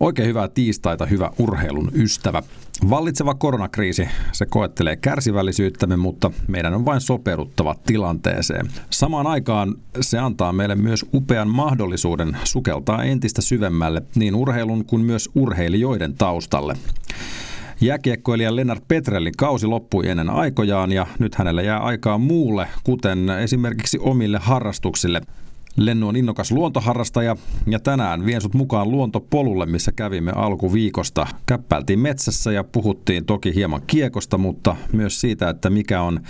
[0.00, 2.42] Oikein hyvää tiistaita, hyvä urheilun ystävä.
[2.90, 8.68] Vallitseva koronakriisi, se koettelee kärsivällisyyttämme, mutta meidän on vain sopeuduttava tilanteeseen.
[8.90, 15.30] Samaan aikaan se antaa meille myös upean mahdollisuuden sukeltaa entistä syvemmälle niin urheilun kuin myös
[15.34, 16.74] urheilijoiden taustalle.
[17.80, 23.98] Jääkiekkoilija Lennart Petrellin kausi loppui ennen aikojaan ja nyt hänellä jää aikaa muulle, kuten esimerkiksi
[23.98, 25.20] omille harrastuksille.
[25.76, 27.36] Lennu on innokas luontoharrastaja
[27.66, 31.26] ja tänään vien sut mukaan luontopolulle, missä kävimme alkuviikosta.
[31.46, 36.20] Käppäiltiin metsässä ja puhuttiin toki hieman kiekosta, mutta myös siitä, että mikä on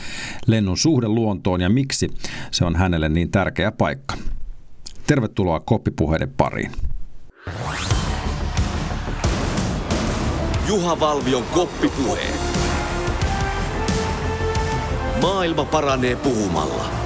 [0.46, 2.10] Lennun suhde luontoon ja miksi
[2.50, 4.14] se on hänelle niin tärkeä paikka.
[5.06, 6.72] Tervetuloa koppipuheiden pariin.
[10.68, 12.40] Juha Valvion koppipuheet.
[15.22, 17.05] Maailma paranee puhumalla.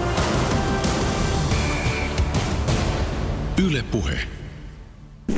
[3.67, 4.19] Yle Puhe.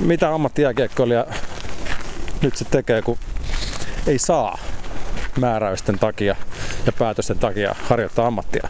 [0.00, 1.26] Mitä ammattijääkiekkoilija
[2.42, 3.18] nyt se tekee, kun
[4.06, 4.58] ei saa
[5.40, 6.36] määräysten takia
[6.86, 8.68] ja päätösten takia harjoittaa ammattia?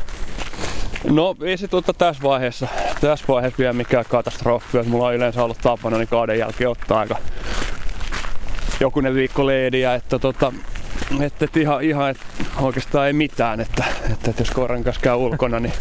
[1.10, 2.68] No ei se tuota tässä vaiheessa,
[3.00, 6.98] tässä vaiheessa vielä mikään katastrofi, jos mulla on yleensä ollut tapana niin kauden jälkeen ottaa
[6.98, 7.16] aika
[8.80, 10.52] jokunen viikko leediä, että tota,
[11.20, 12.24] että, että ihan, ihan että
[12.60, 15.74] oikeastaan ei mitään, että, että, että jos koiran kanssa käy ulkona, niin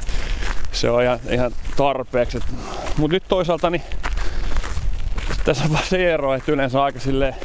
[0.71, 2.39] se on ihan, ihan tarpeeksi.
[2.97, 3.83] Mutta nyt toisaalta niin
[5.45, 7.35] tässä on vaan se ero, että yleensä aika silleen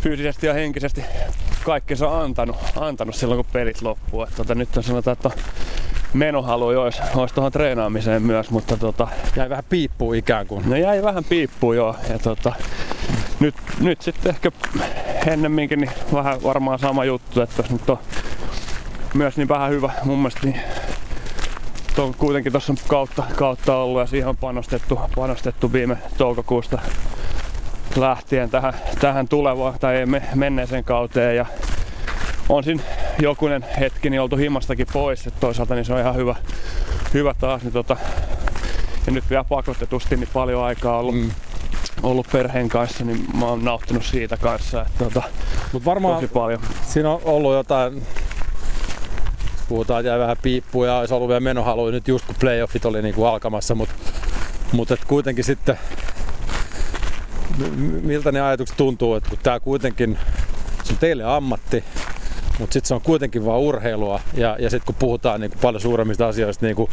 [0.00, 1.04] fyysisesti ja henkisesti
[1.64, 4.22] kaikkensa antanut, antanut silloin kun pelit loppuu.
[4.22, 5.30] Et tota, nyt on sanotaan, että
[6.14, 10.70] menohalu olisi, olisi tuohon treenaamiseen myös, mutta tota, Jäi vähän piippuun ikään kuin.
[10.70, 11.96] No jäi vähän piippuun joo.
[12.08, 12.52] Ja tota,
[13.40, 14.50] nyt, nyt sitten ehkä
[15.26, 17.98] ennemminkin niin vähän varmaan sama juttu, että nyt on
[19.14, 20.60] myös niin vähän hyvä mun mielestä niin
[21.98, 26.78] on kuitenkin tuossa kautta, kautta ollut ja siihen on panostettu, panostettu viime toukokuusta
[27.96, 31.46] lähtien tähän, tähän tulevaan tai me, menneeseen kauteen ja
[32.48, 32.82] on siinä
[33.18, 36.34] jokunen hetki niin oltu himastakin pois, että toisaalta niin se on ihan hyvä,
[37.14, 37.62] hyvä taas.
[37.62, 37.96] Niin tota,
[39.06, 41.30] ja nyt vielä pakotetusti niin paljon aikaa ollut, mm.
[42.02, 44.82] ollut perheen kanssa, niin mä oon nauttinut siitä kanssa.
[44.82, 45.22] Että tota,
[45.72, 46.60] Mut varmaan tosi paljon.
[46.86, 48.02] siinä on ollut jotain,
[49.80, 51.90] että jäi vähän piippuun ja olisi ollut vielä menohalu.
[51.90, 53.94] Nyt just kun playoffit oli niin kuin alkamassa, mutta
[54.72, 55.78] mut et kuitenkin sitten
[58.02, 60.18] miltä ne ajatukset tuntuu, että kun tämä kuitenkin
[60.84, 61.84] se on teille ammatti,
[62.58, 64.20] mutta sitten se on kuitenkin vaan urheilua.
[64.34, 66.90] Ja, ja sitten kun puhutaan niin kuin paljon suuremmista asioista niin, kuin,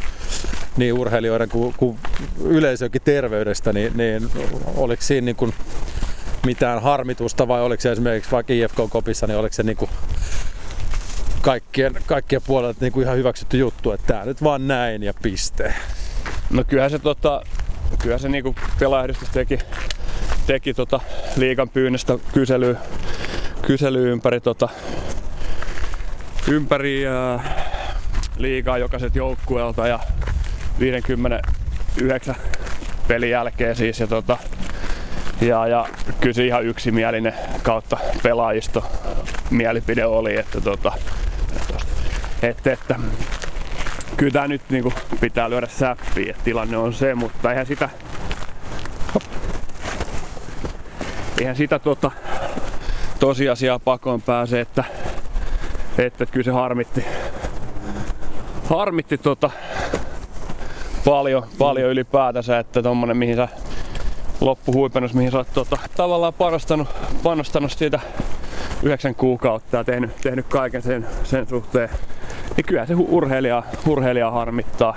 [0.76, 1.98] niin urheilijoiden kuin, kuin
[2.44, 4.30] yleisökin terveydestä, niin, niin
[4.76, 5.54] oliko siinä niin kuin
[6.46, 9.90] mitään harmitusta vai oliko se esimerkiksi vaikka IFK-kopissa, niin oliko se niin kuin
[11.48, 15.74] kaikkien, kaikkien puolelta niin kuin ihan hyväksytty juttu, että tämä nyt vaan näin ja piste.
[16.50, 17.42] No kyllähän se, tota,
[18.02, 19.58] kyllähän se niinku pelaajahdistus teki,
[20.46, 21.00] teki tota
[21.36, 22.76] liigan pyynnöstä kysely,
[23.62, 24.68] kysely ympäri, tota,
[26.48, 27.64] ympäri ää,
[28.36, 29.98] liigaa jokaiset joukkueelta ja
[30.80, 32.34] 59
[33.08, 34.00] pelin jälkeen siis.
[34.00, 34.36] Ja, tota,
[35.40, 35.86] ja, ja
[36.20, 38.84] kyllä se ihan yksimielinen kautta pelaajisto
[39.50, 40.92] mielipide oli, että, tota,
[42.42, 42.94] että, että
[44.16, 47.88] kyllä tää nyt niinku pitää lyödä säppiin, että tilanne on se, mutta eihän sitä
[49.14, 49.22] hop,
[51.40, 52.10] eihän sitä tota,
[53.20, 54.84] tosiasiaa pakoon pääse, että,
[55.90, 57.04] että, että kyllä se harmitti,
[58.64, 59.50] harmitti tota,
[61.04, 63.48] paljon, paljon ylipäätänsä, että tommonen mihin sä
[64.40, 66.88] loppuhuipennus, mihin sä oot tota, tavallaan panostanut,
[67.22, 68.00] panostanut siitä
[68.82, 71.90] yhdeksän kuukautta ja tehnyt, tehnyt kaiken sen, sen suhteen,
[72.58, 74.96] niin kyllä se urheilija, urheilija harmittaa,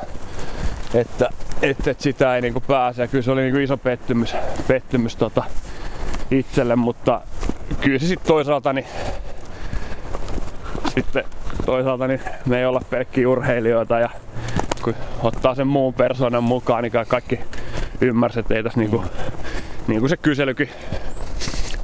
[0.93, 1.29] että,
[1.61, 3.01] että, että sitä ei niinku pääse.
[3.01, 4.35] Ja kyllä se oli niinku iso pettymys,
[4.67, 5.43] pettymys tota
[6.31, 7.21] itselle, mutta
[7.81, 8.85] kyllä se sitten toisaalta niin,
[10.95, 11.23] sitten
[11.65, 14.09] toisaalta niin me ei olla pelkkiä urheilijoita ja
[14.83, 17.39] kun ottaa sen muun persoonan mukaan, niin kaikki
[18.01, 19.03] ymmärsivät, että ei tässä niinku,
[19.87, 20.69] niin kuin se kyselykin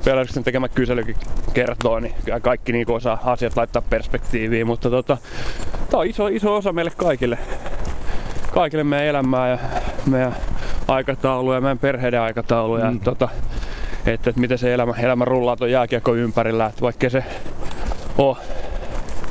[0.07, 1.15] Pelaajien tekemä kyselykin
[1.53, 5.17] kertoo, niin kaikki niin osaa asiat laittaa perspektiiviin, mutta tota,
[5.89, 7.37] tämä on iso, iso osa meille kaikille.
[8.53, 9.57] Kaikille meidän elämää ja
[10.05, 10.35] meidän
[10.87, 12.91] aikatauluja ja meidän perheiden aikatauluja.
[12.91, 12.99] Mm.
[12.99, 13.29] Tota,
[14.05, 17.23] että, että miten se elämä, elämä rullaa tuon jääkiekko ympärillä, että vaikka se
[18.17, 18.35] on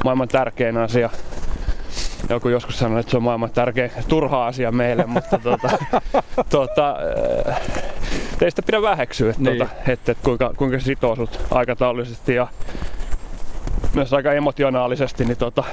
[0.04, 1.10] maailman tärkein asia,
[2.28, 5.68] joku joskus sanoi, että se on maailman tärkein turha asia meille, mutta tota,
[6.50, 6.96] tota,
[8.44, 9.58] ei sitä pidä väheksyä, että, Niin.
[9.58, 12.46] tota, että, että kuinka, kuinka se sitoo sut aikataulullisesti ja
[13.94, 15.64] myös aika emotionaalisesti niin tota,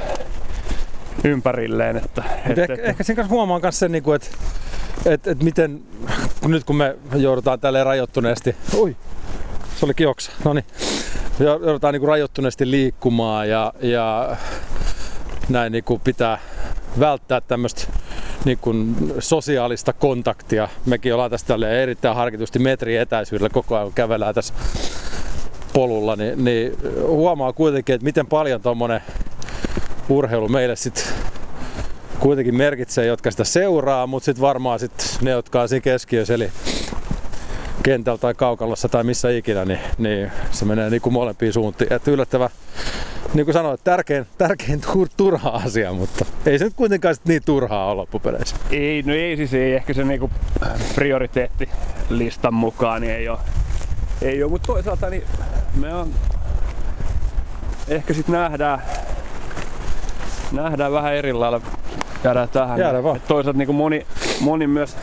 [1.23, 1.97] ympärilleen.
[1.97, 4.27] Että, että, ehkä, että, ehkä sen kanssa huomaan myös sen, niin kuin, että,
[5.05, 5.81] että, että miten,
[6.47, 8.95] nyt kun me joudutaan tälleen rajoittuneesti, ui,
[9.59, 10.31] tuossa olikin oksa.
[10.45, 10.65] No niin,
[11.39, 14.35] joudutaan niin rajoittuneesti liikkumaan ja, ja
[15.49, 16.39] näin niin kuin pitää
[16.99, 17.87] välttää tämmöistä
[18.45, 20.69] niin kuin sosiaalista kontaktia.
[20.85, 24.53] Mekin ollaan tästä erittäin harkitusti metri etäisyydellä koko ajan, kun tässä
[25.73, 29.01] polulla, niin, niin huomaa kuitenkin, että miten paljon tuommoinen
[30.09, 31.03] urheilu meille sitten
[32.19, 36.51] kuitenkin merkitsee, jotka sitä seuraa, mutta sitten varmaan sit ne, jotka on siinä keskiössä, eli
[37.83, 41.93] kentällä tai kaukalossa tai missä ikinä, niin, niin se menee niin kuin molempiin suuntiin.
[41.93, 42.49] Että yllättävän,
[43.33, 47.41] niin kuin sanoin, tärkein, tärkein tur, turha asia, mutta ei se nyt kuitenkaan sit niin
[47.45, 48.55] turhaa ole loppupeleissä.
[48.71, 50.31] Ei, no ei siis ei ehkä se niinku
[50.95, 53.39] prioriteettilistan mukaan niin ei ole.
[54.21, 55.23] Ei ole, mutta toisaalta niin
[55.75, 56.13] me on
[57.87, 58.81] ehkä sitten nähdään,
[60.51, 61.61] nähdään vähän eri lailla.
[62.23, 62.79] Jäädään tähän.
[62.79, 63.17] Jäädään vaan.
[63.17, 64.07] Et toisaalta niin moni,
[64.39, 64.97] moni myös,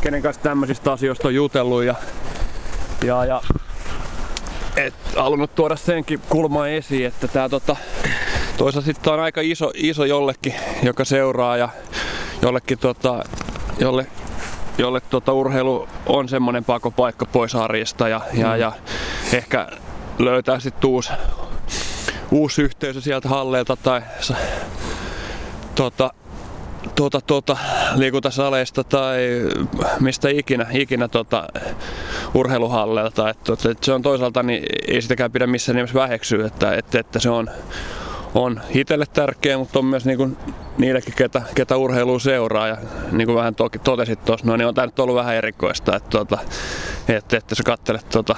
[0.00, 1.94] kenen kanssa tämmöisistä asioista on jutellut ja,
[3.04, 3.40] ja, ja
[4.76, 7.76] et halunnut tuoda senkin kulmaa esiin, että tää tota,
[8.56, 11.68] toisaalta sitten on aika iso, iso jollekin, joka seuraa ja
[12.42, 13.24] jollekin tota,
[13.78, 14.06] jolle,
[14.78, 18.60] jolle tota urheilu on semmoinen pakopaikka pois arjesta ja, ja, Mm.
[18.60, 18.72] ja
[19.32, 19.68] ehkä
[20.18, 21.12] löytää sitten uusi,
[22.30, 24.02] uusi yhteisö sieltä halleilta tai
[25.74, 26.10] tota,
[27.00, 27.56] tuota, tuota,
[27.94, 29.18] liikuntasaleista tai
[30.00, 31.48] mistä ikinä, ikinä tota,
[32.34, 33.30] urheiluhalleilta.
[33.30, 37.00] Et, tota, et se on toisaalta, niin ei sitäkään pidä missään nimessä väheksyä, että, että,
[37.00, 37.50] että se on,
[38.34, 40.30] on itselle tärkeä, mutta on myös niinku
[40.78, 42.68] niillekin, ketä, ketä urheilua seuraa.
[42.68, 42.76] Ja
[43.12, 46.10] niin kuin vähän toki totesit tuossa, no, niin on tämä nyt ollut vähän erikoista, että,
[46.10, 46.38] tota,
[47.08, 48.36] että, että sä kattelet tota,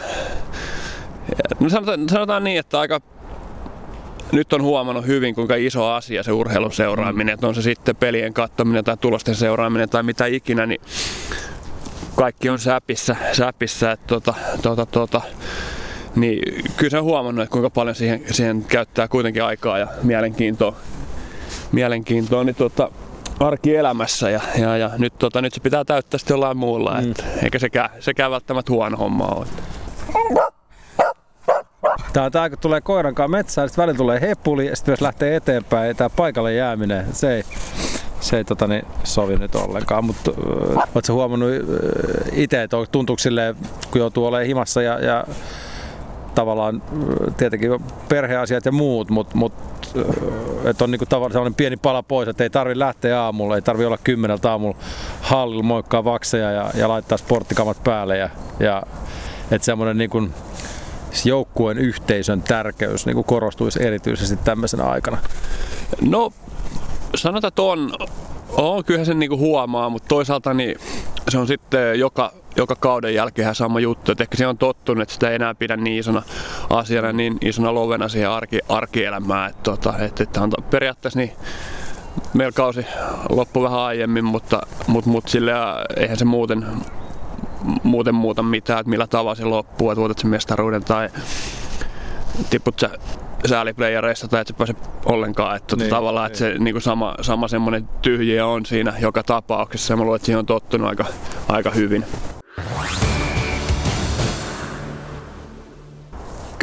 [1.61, 3.01] no sanotaan, sanotaan niin, että aika
[4.33, 8.33] nyt on huomannut hyvin, kuinka iso asia se urheilun seuraaminen, että on se sitten pelien
[8.35, 10.81] katsominen tai tulosten seuraaminen tai mitä ikinä, niin
[12.17, 15.21] kaikki on säpissä, säpissä että tota, tota, tota,
[16.17, 20.77] niin kyllä se on huomannut, että kuinka paljon siihen, siihen käyttää kuitenkin aikaa ja mielenkiintoa,
[21.73, 22.91] mielenkiintoa niin tota,
[23.41, 27.11] arkielämässä ja, ja, ja nyt, tota, nyt se pitää täyttää sitten jollain muulla, mm.
[27.11, 29.47] et, eikä sekään, sekään välttämättä huono homma ole.
[32.13, 35.37] Tää, tää kun tulee koiran kanssa metsään, sitten välillä tulee hepuli ja sitten jos lähtee
[35.37, 37.45] eteenpäin, tää paikalle jääminen, se ei,
[38.21, 40.05] se ei tota, niin, sovi nyt ollenkaan.
[40.05, 41.59] Mutta äh, ootko huomannut äh,
[42.33, 43.57] itse, että tuntuuko silleen,
[43.91, 45.25] kun joutuu olemaan himassa ja, ja
[46.35, 46.83] tavallaan
[47.37, 47.71] tietenkin
[48.09, 49.53] perheasiat ja muut, mutta mut,
[50.65, 53.99] että on niinku tavallaan pieni pala pois, että ei tarvi lähteä aamulla, ei tarvi olla
[54.05, 54.77] kymmeneltä aamulla
[55.21, 58.31] hallilla moikkaa vakseja ja, ja laittaa sporttikamat päälle ja,
[58.61, 58.83] ja
[59.51, 60.33] että semmoinen niin
[61.25, 65.19] joukkueen yhteisön tärkeys niin kuin korostuisi erityisesti tämmöisenä aikana?
[66.01, 66.33] No
[67.15, 67.93] sanotaan, että on,
[68.49, 70.77] on kyllähän sen niinku huomaa, mutta toisaalta niin
[71.29, 74.13] se on sitten joka, joka kauden jälkeen sama juttu.
[74.13, 76.23] Et ehkä se on tottunut, että sitä ei enää pidä niin isona
[76.71, 79.51] asiana, niin isona lovena siihen arki, arkielämään.
[79.51, 81.33] Että tota, et, et on to- periaatteessa niin
[82.35, 82.87] meillä kausi
[83.29, 85.53] loppui vähän aiemmin, mutta, mutta, mutta sille
[85.97, 86.67] eihän se muuten,
[87.83, 91.09] muuten muuta mitään, että millä tavalla se loppuu, että voitat sen mestaruuden tai
[92.51, 92.91] tiput sä
[93.49, 94.75] sääliplayereista tai et sä pääse
[95.05, 95.57] ollenkaan.
[95.57, 99.93] Että Niin, niin, tavallaan, että se niinku sama, sama semmoinen tyhjiö on siinä joka tapauksessa
[99.93, 101.05] ja mä luulen, että siihen on tottunut aika,
[101.49, 102.05] aika hyvin.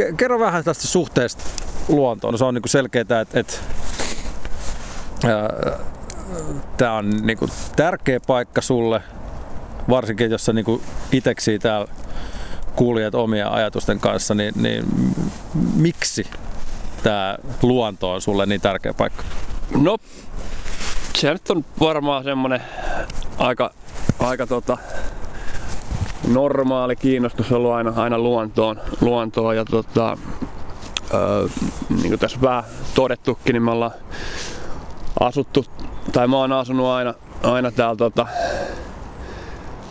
[0.01, 1.43] Ke- kerro vähän tästä suhteesta
[1.87, 2.37] luontoon.
[2.37, 3.53] Se on niinku selkeää, että, että
[6.77, 9.01] tämä on niinku tärkeä paikka sulle,
[9.89, 10.81] varsinkin jos sä niinku
[11.11, 11.87] iteksi täällä
[12.75, 14.85] kuljet omia ajatusten kanssa, niin, niin
[15.75, 16.27] miksi
[17.03, 19.23] tämä luonto on sulle niin tärkeä paikka?
[19.81, 19.97] No,
[21.15, 22.61] se nyt on varmaan semmonen
[23.37, 23.73] aika,
[24.19, 24.77] aika tota,
[26.27, 30.17] normaali kiinnostus ollut aina, aina luontoon, luontoon ja tota,
[31.13, 31.47] öö,
[31.89, 32.63] niin kuin tässä vähän
[32.95, 33.91] todettukin, niin me ollaan
[35.19, 35.65] asuttu,
[36.11, 38.27] tai mä oon asunut aina, aina täällä tota,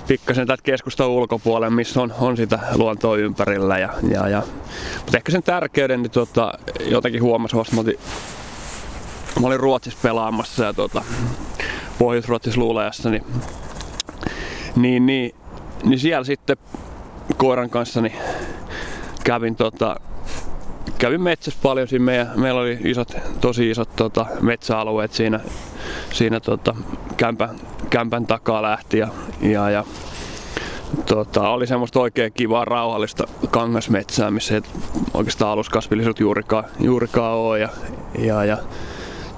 [0.09, 3.79] pikkasen täältä keskustan ulkopuolella, missä on, on sitä luontoa ympärillä.
[3.79, 4.43] Ja, ja, ja.
[4.97, 7.99] Mutta ehkä sen tärkeyden niin tota, jotenkin huomasi vasta, mä olin,
[9.41, 11.03] mä olin Ruotsissa pelaamassa ja tota,
[11.99, 13.25] Pohjois-Ruotsissa luulajassa, niin,
[14.77, 15.35] niin, niin,
[15.85, 16.57] niin, siellä sitten
[17.37, 18.17] koiran kanssa niin
[19.25, 19.97] kävin, tota,
[20.99, 21.89] kävin metsässä paljon.
[21.89, 25.41] Siinä meidän, meillä oli isot, tosi isot tota, metsäalueet siinä,
[26.13, 26.75] siinä tota,
[27.17, 27.51] kämpän,
[27.91, 29.09] kämpän takaa lähti ja,
[29.41, 29.85] ja, ja
[31.07, 34.63] tota, oli semmoista oikein kivaa rauhallista kangasmetsää, missä ei
[35.15, 37.59] oikeastaan aluskasvillisuutta juurikaan, juurikaan ole.
[37.59, 37.69] Ja,
[38.19, 38.59] ja, ja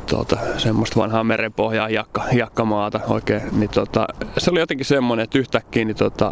[0.06, 3.42] tota, semmoista vanhaa merenpohjaa jakka, jakkamaata oikein.
[3.52, 4.06] Niin, tota,
[4.38, 6.30] se oli jotenkin semmoinen, että yhtäkkiä niin, tota,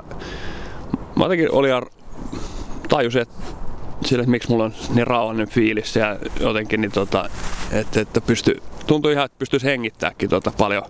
[1.16, 1.90] mä jotenkin olin ar-
[2.88, 3.34] tajusin, että
[4.04, 7.30] sille, että miksi mulla on niin rauhallinen fiilis ja jotenkin, niin tota,
[7.72, 10.82] että, että pysty, tuntui ihan, että pystyisi hengittääkin tota paljon,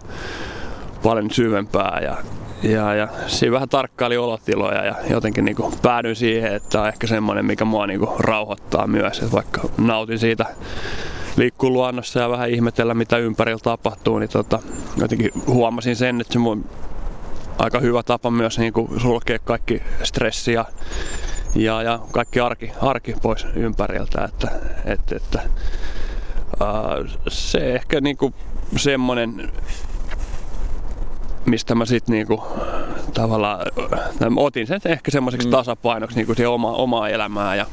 [1.02, 2.16] paljon syvempää ja,
[2.62, 7.06] ja, ja siinä vähän tarkkaili olotiloja ja jotenkin niin kuin päädyin siihen, että on ehkä
[7.06, 10.46] semmoinen, mikä mua niin kuin rauhoittaa myös, että vaikka nautin siitä
[11.36, 14.58] liikkuu luonnossa ja vähän ihmetellä, mitä ympärillä tapahtuu, niin tota,
[14.96, 16.64] jotenkin huomasin sen, että se mun
[17.58, 20.64] aika hyvä tapa myös niin kuin sulkea kaikki stressi ja,
[21.54, 24.24] ja, ja kaikki arki, arki pois ympäriltä.
[24.24, 24.50] Että,
[24.84, 25.42] että, että,
[26.60, 26.96] ää,
[27.28, 28.34] se ehkä niin kuin
[28.76, 29.52] semmoinen,
[31.46, 32.42] mistä mä sitten niinku,
[33.14, 33.60] tavallaan
[34.30, 35.50] mä otin sen ehkä semmoiseksi mm.
[35.50, 37.66] tasapainoksi niinku siihen oma, omaa elämää ja,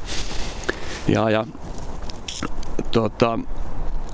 [1.08, 1.46] ja, ja
[2.91, 3.39] tota,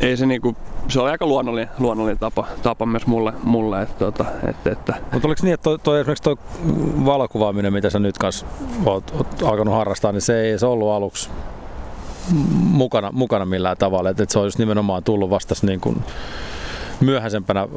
[0.02, 0.56] ei se niinku,
[0.88, 3.34] se oli aika luonnollinen, luonnollinen tapa, tapa myös mulle.
[3.44, 4.96] mulle että, että, että, että.
[5.12, 6.38] Mutta oliko niin, että toi, toi, esimerkiksi tuo
[7.06, 8.46] valokuvaaminen, mitä sä nyt kanssa
[8.86, 11.30] oot, oot alkanut harrastaa, niin se ei se ollut aluksi
[12.54, 14.10] mukana, mukana millään tavalla.
[14.10, 16.04] Että, että se on just nimenomaan tullut vasta niin kuin
[17.00, 17.68] myöhäisempänä,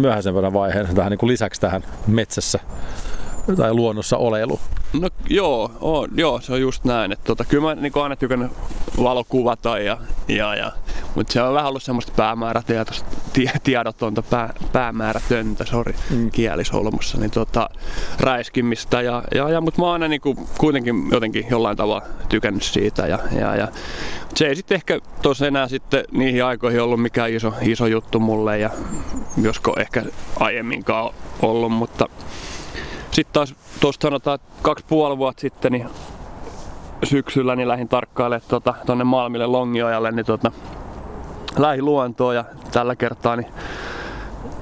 [0.00, 2.60] myöhäisempänä vaiheessa tähän niin kuin lisäksi tähän metsässä
[3.56, 4.60] tai luonnossa oleilu.
[5.00, 7.12] No joo, on, joo, se on just näin.
[7.12, 8.52] Että tota, kyllä mä niin aina tykännyt
[9.02, 10.72] valokuvata, ja, ja, ja,
[11.14, 16.30] mutta se on vähän ollut semmoista päämäärätietoista, tie, tiedotonta, pää, päämäärätöntä, sori, mm.
[16.30, 17.70] kielisolmussa, niin tota,
[18.20, 19.02] räiskimistä.
[19.02, 23.06] Ja, ja, ja, mutta mä oon aina niin kuin, kuitenkin jotenkin jollain tavalla tykännyt siitä.
[23.06, 23.68] Ja, ja, ja,
[24.34, 28.58] se ei sitten ehkä tuossa enää sitten niihin aikoihin ollut mikään iso, iso juttu mulle,
[28.58, 28.70] ja
[29.42, 30.02] josko ehkä
[30.40, 32.08] aiemminkaan ollut, mutta
[33.10, 35.88] sitten taas tuosta sanotaan, että kaksi puoli vuotta sitten niin
[37.04, 40.52] syksyllä niin lähdin tarkkailemaan tuota, tuonne Malmille Longiojalle, niin tuota,
[41.58, 43.52] lähin luontoon ja tällä kertaa niin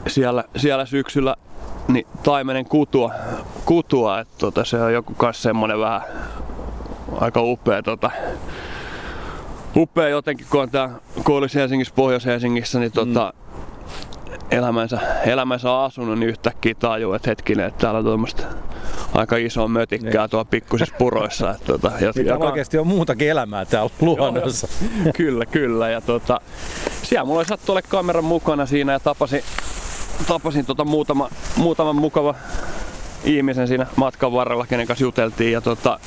[0.07, 1.37] siellä, siellä syksyllä
[1.89, 3.13] niin taimenen kutua,
[3.65, 6.03] kutua että tota, se on joku kanssa semmonen vähän
[7.21, 8.11] aika upea tota,
[9.77, 10.91] upea jotenkin, kun on tää
[11.25, 13.42] koulussa Helsingissä, Pohjois-Helsingissä, niin tota, mm
[14.53, 18.43] elämänsä, elämänsä asunut, niin yhtäkkiä tajuu, että hetkinen, että täällä on tuommoista
[19.15, 20.31] aika isoa mötikkää niin.
[20.31, 21.51] tuolla pikkusissa puroissa.
[21.51, 22.45] Että, tota, jotka, joka...
[22.45, 24.69] oikeasti on muutakin elämää täällä luonnossa.
[25.17, 25.91] kyllä, kyllä.
[25.91, 26.41] Ja tota,
[27.03, 29.43] siellä mulla oli sattu olla kameran mukana siinä ja tapasin,
[30.29, 32.35] tapasin tota muutama, muutaman mukava
[33.25, 35.53] ihmisen siinä matkan varrella, kenen kanssa juteltiin.
[35.53, 35.99] Ja, tota,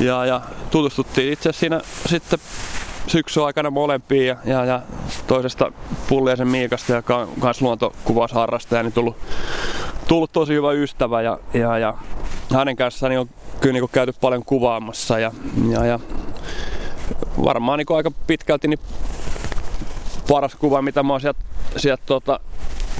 [0.00, 2.38] ja, ja tutustuttiin itse siinä sitten
[3.12, 4.82] syksyn aikana molempiin ja, ja, ja
[5.26, 5.72] toisesta
[6.08, 9.16] Pulliaisen Miikasta, joka on myös luontokuvausharrastaja, niin tullut,
[10.08, 11.94] tullut tosi hyvä ystävä ja, ja, ja
[12.54, 13.28] hänen kanssaan on
[13.60, 15.32] kyllä niin käyty paljon kuvaamassa ja,
[15.68, 16.00] ja, ja
[17.44, 18.80] varmaan niin aika pitkälti niin
[20.28, 21.40] paras kuva, mitä mä oon sieltä,
[21.76, 22.40] sieltä tuota,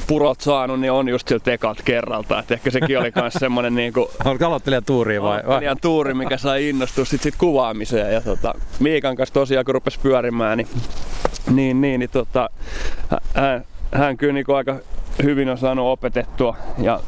[0.07, 2.39] purot saanut, niin on just siltä ekalta kerralta.
[2.39, 4.11] Et ehkä sekin oli myös semmoinen niinku...
[4.25, 5.41] Oliko aloittelijan tuuri vai?
[5.41, 8.13] Aloittelijan tuuri, mikä sai innostua sit, sit kuvaamiseen.
[8.15, 10.69] Ja tota, Miikan kanssa tosiaan kun rupesi pyörimään, niin,
[11.51, 12.51] niin, niin, niin tota,
[13.35, 14.77] hän, hän kyllä niinku aika
[15.23, 17.01] hyvin on saanut opetettua ja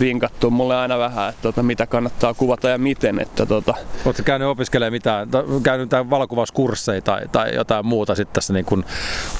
[0.00, 3.20] vinkattu mulle aina vähän, että tota, mitä kannattaa kuvata ja miten.
[3.20, 3.74] Että, tota...
[4.04, 5.28] Oletko käynyt opiskelemaan mitään,
[5.62, 8.84] käynyt valokuvauskursseja tai, tai jotain muuta sitten tässä niin kuin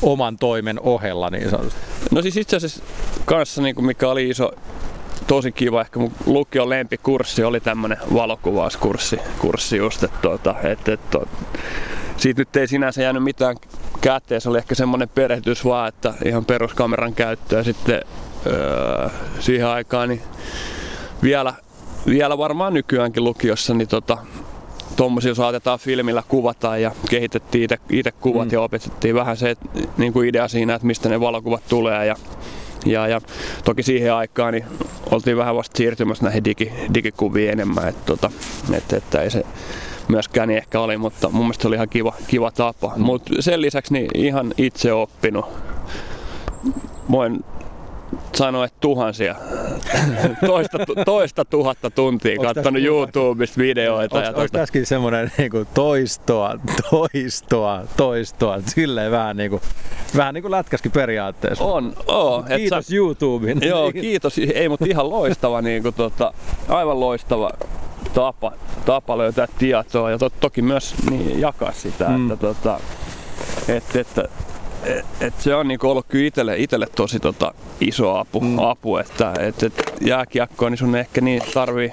[0.02, 1.80] oman toimen ohella niin sanotusti?
[2.10, 2.82] No siis itse asiassa
[3.24, 4.50] kanssa, niin kuin mikä oli iso,
[5.26, 11.18] tosi kiva, ehkä mun lukion lempikurssi oli tämmönen valokuvauskurssi kurssi just, että, tuota, että, että,
[12.16, 13.56] siitä nyt ei sinänsä jäänyt mitään
[14.00, 18.02] käteen, se oli ehkä semmoinen perehdys vaan, että ihan peruskameran käyttöä sitten
[18.48, 19.08] öö,
[19.40, 20.22] siihen aikaan niin
[21.22, 21.54] vielä,
[22.06, 24.18] vielä varmaan nykyäänkin lukiossa niin tota,
[24.96, 28.52] tuommoisia saatetaan filmillä kuvata ja kehitettiin itse kuvat mm.
[28.52, 29.66] ja opetettiin vähän se että,
[29.98, 32.16] niin kuin idea siinä, että mistä ne valokuvat tulee ja
[32.86, 33.20] ja, ja
[33.64, 34.64] toki siihen aikaan niin
[35.10, 38.30] oltiin vähän vasta siirtymässä näihin digi, digikuviin enemmän, että, tota,
[38.72, 39.44] että, että ei se
[40.08, 42.92] myöskään niin ehkä oli, mutta mun mielestä se oli ihan kiva, kiva tapa.
[42.96, 45.46] Mutta sen lisäksi niin ihan itse oppinut.
[47.10, 47.44] Voin
[48.34, 49.34] sanoa, että tuhansia,
[50.46, 54.18] toista, toista tuhatta tuntia katsonut YouTubesta videoita.
[54.18, 54.48] Onko tuota...
[54.48, 56.54] tässäkin semmoinen niin kuin toistoa,
[56.90, 59.62] toistoa, toistoa, silleen vähän niin kuin,
[60.16, 61.64] vähän niin kuin lätkäskin periaatteessa.
[61.64, 62.44] On, oo.
[62.56, 62.96] Kiitos sä...
[62.96, 63.58] YouTuben.
[63.62, 64.38] Joo, kiitos.
[64.54, 66.32] Ei, mutta ihan loistava, niin kuin, tota,
[66.68, 67.50] aivan loistava
[68.14, 68.52] tapa,
[68.84, 72.08] tapa löytää tietoa ja to, toki myös niin, jakaa sitä.
[72.08, 72.30] Mm.
[72.30, 72.80] Että, tota,
[73.68, 74.28] että, että
[74.84, 78.58] et, et se on niinku ollut kyllä itelle, itelle tosi tota, iso apu, mm.
[78.58, 81.92] apu että et, et jääkiekkoa niin sun ehkä niin tarvii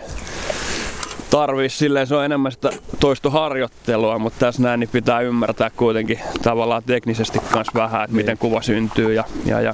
[1.30, 6.84] tarvii silleen, se on enemmän sitä toistoharjoittelua, mutta tässä näin niin pitää ymmärtää kuitenkin tavallaan
[6.84, 8.38] teknisesti myös vähän, että miten niin.
[8.38, 9.74] kuva syntyy ja, ja, ja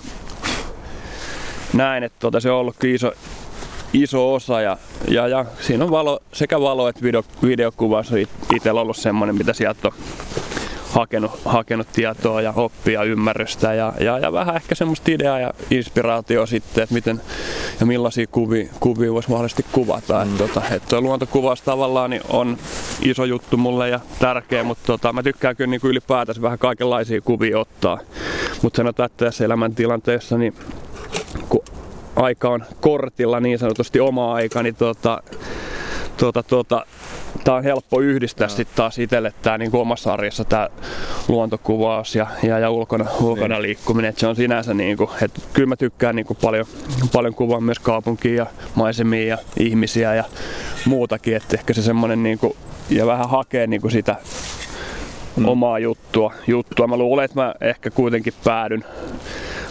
[1.73, 3.11] näin, että tota, se on ollut iso,
[3.93, 4.77] iso osa ja,
[5.07, 8.17] ja, ja siinä on valo, sekä valo että video, videokuvaus on
[8.55, 9.93] itsellä ollut semmoinen, mitä sieltä on
[10.91, 16.45] hakenut, hakenut tietoa ja oppia ymmärrystä ja, ja, ja vähän ehkä semmoista ideaa ja inspiraatioa
[16.45, 17.21] sitten, että miten
[17.79, 20.25] ja millaisia kuvia, kuvia voisi mahdollisesti kuvata.
[20.25, 20.31] Mm.
[20.31, 22.57] Että tota, et tuo luontokuvaus tavallaan niin on
[23.01, 27.59] iso juttu mulle ja tärkeä, mutta tota, mä tykkään kyllä niin ylipäätänsä vähän kaikenlaisia kuvia
[27.59, 27.99] ottaa.
[28.61, 30.55] Mutta sanotaan, että tässä elämäntilanteessa niin
[31.49, 31.63] kun
[32.15, 35.23] aika on kortilla niin sanotusti oma aika, niin tota,
[36.17, 36.85] tota, tota,
[37.43, 40.69] tää on helppo yhdistää sitten taas itselle tää niin omassa arjessa tää
[41.27, 43.61] luontokuvaus ja, ja, ja ulkona, ulkona niin.
[43.61, 44.09] liikkuminen.
[44.09, 46.65] Et se on sinänsä niin kuin, että kyllä mä tykkään niin kuin paljon,
[47.13, 48.45] paljon kuvaa myös kaupunkia ja
[48.75, 50.23] maisemia ja ihmisiä ja
[50.85, 51.35] muutakin.
[51.35, 52.53] Että ehkä se semmonen niin kuin,
[52.89, 54.15] ja vähän hakee niin kuin sitä
[55.35, 55.47] mm.
[55.47, 56.87] omaa juttua, juttua.
[56.87, 58.85] Mä luulen, että mä ehkä kuitenkin päädyn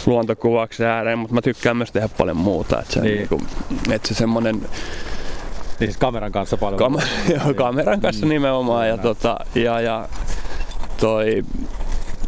[0.06, 2.80] luontokuvauksen ääreen, mutta mä tykkään myös tehdä paljon muuta.
[2.80, 3.16] Että se, niin.
[3.16, 3.46] Niin kuin,
[3.90, 4.60] että se semmonen,
[5.80, 6.80] niin siis kameran kanssa paljon.
[6.80, 7.02] Kam-
[7.34, 8.30] joo, kameran kanssa mm.
[8.30, 8.88] nimenomaan.
[8.88, 10.08] Ja, tota, ja, ja
[11.00, 11.44] toi,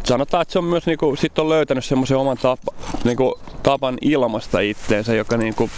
[0.03, 4.59] sanotaan, että se on myös niinku, sit on löytänyt semmoisen oman tapa, niinku, tapan ilmasta
[4.59, 5.69] itteensä, joka niinku,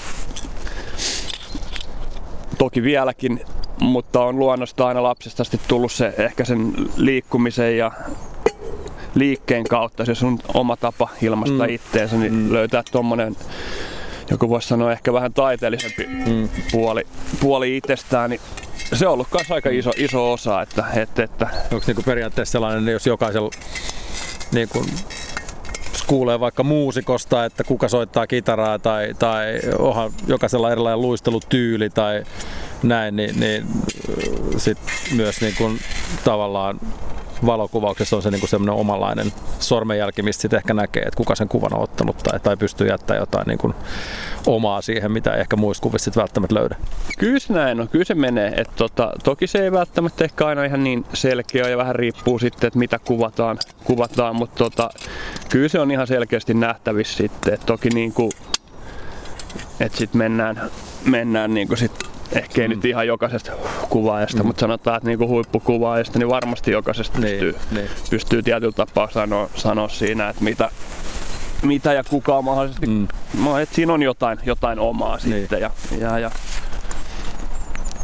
[2.57, 3.41] toki vieläkin,
[3.79, 7.91] mutta on luonnosta aina lapsesta asti tullut se ehkä sen liikkumisen ja
[9.15, 11.69] liikkeen kautta se sun oma tapa ilmasta mm.
[11.69, 12.53] itteensä, niin mm.
[12.53, 13.35] löytää tommonen
[14.29, 16.49] joku voisi sanoa ehkä vähän taiteellisempi mm.
[16.71, 17.07] puoli,
[17.39, 18.41] puoli itsestään, niin
[18.93, 20.61] se on ollut myös aika iso, iso osa.
[20.61, 21.47] Että, että, että...
[21.63, 23.49] Onko niinku periaatteessa sellainen, jos jokaisella
[24.51, 24.85] niin kuin
[26.07, 32.23] kuulee vaikka muusikosta, että kuka soittaa kitaraa tai, tai onhan jokaisella erilainen luistelutyyli tai
[32.83, 33.65] näin, niin, niin
[34.57, 34.77] sit
[35.15, 35.79] myös niin kuin
[36.23, 36.79] tavallaan
[37.45, 41.73] valokuvauksessa on se niin semmoinen omanlainen sormenjälki, mistä sitten ehkä näkee, että kuka sen kuvan
[41.73, 43.73] on ottanut tai, tai pystyy jättämään jotain niin kuin
[44.47, 46.75] omaa siihen, mitä ei ehkä muista kuvissa sitten välttämättä löydä.
[47.17, 48.53] Kyllä se näin on, kyllä se menee.
[48.57, 52.67] Et tota, toki se ei välttämättä ehkä aina ihan niin selkeä ja vähän riippuu sitten,
[52.67, 54.89] että mitä kuvataan, kuvataan mutta tota,
[55.49, 57.53] kyllä se on ihan selkeästi nähtävissä sitten.
[57.53, 58.31] Et toki niin kuin,
[59.79, 60.61] että sitten mennään,
[61.05, 62.75] mennään niin kuin sit ehkä ei mm.
[62.75, 63.51] nyt ihan jokaisesta
[63.89, 64.47] kuvaajasta, mm.
[64.47, 67.89] mutta sanotaan, että niinku huippukuvaajasta, niin varmasti jokaisesta niin, pystyy, niin.
[68.09, 70.69] pystyy tietyllä tapaa sanoa, sanoa siinä, että mitä,
[71.61, 73.07] mitä ja kuka on mahdollisesti, mm.
[73.61, 75.39] että siinä on jotain, jotain omaa niin.
[75.39, 75.61] sitten.
[75.61, 76.31] Ja, ja, ja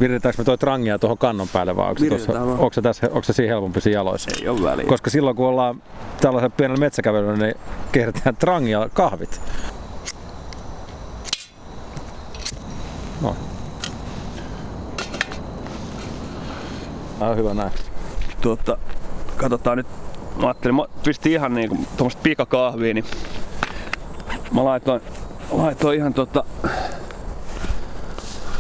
[0.02, 3.34] Viritetäänkö me toi trangia tuohon kannon päälle vai onko, tuossa, onko, se tässä, onko se
[3.34, 4.32] siinä helpompi siinä jaloissa?
[4.42, 4.86] Ei ole väliä.
[4.86, 5.82] Koska silloin kun ollaan
[6.22, 7.56] tällaisella pienellä metsäkävelyllä, niin
[7.92, 9.42] kehitetään trangia kahvit.
[13.22, 13.36] No,
[17.22, 17.72] Ah, hyvä näin.
[18.42, 18.78] Tuota,
[19.38, 19.88] katsotaan nyt.
[20.42, 23.06] Mä ajattelin, mä pistin ihan niinku tuommoista pikakahvia, niin
[24.52, 25.02] mä laitoin,
[25.52, 26.44] laitoin ihan tota...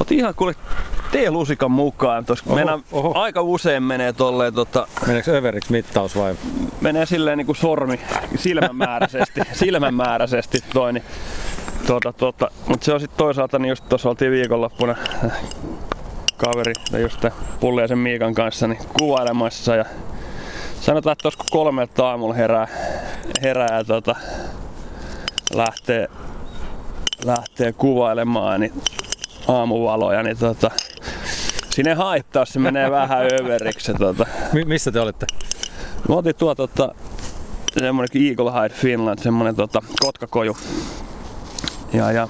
[0.02, 0.56] Otin ihan kuule
[1.12, 3.14] teelusikan mukaan, koska oho, mennään, oho.
[3.20, 4.88] aika usein menee tolleen tota...
[5.08, 6.36] Meneekö överiksi mittaus vai?
[6.82, 8.00] Menee silleen niinku sormi
[8.36, 11.04] silmämääräisesti, silmämääräisesti toi, niin
[11.88, 14.96] Tota, tota, mutta se on sitten toisaalta, niin just tuossa oltiin viikonloppuna
[16.42, 17.26] kaveri, just
[17.60, 19.86] Pulliaisen Miikan kanssa, niin kuvailemassa ja
[20.82, 22.68] sanotaan, että tuossa kolmelta aamulla herää,
[23.42, 24.16] herää ja tota,
[25.54, 26.08] lähtee,
[27.26, 28.74] lähtee kuvailemaan niin
[29.48, 30.72] aamuvaloja, niin tota,
[31.70, 33.94] sinne haittaa, se menee vähän överiksi.
[33.94, 34.26] Tota.
[34.54, 35.26] M- missä te olitte?
[36.10, 36.96] Me oltiin tuo tota,
[37.80, 40.58] semmonen Eagle Hide Finland, semmonen tota, kotkakoju.
[41.94, 42.28] Ja, ja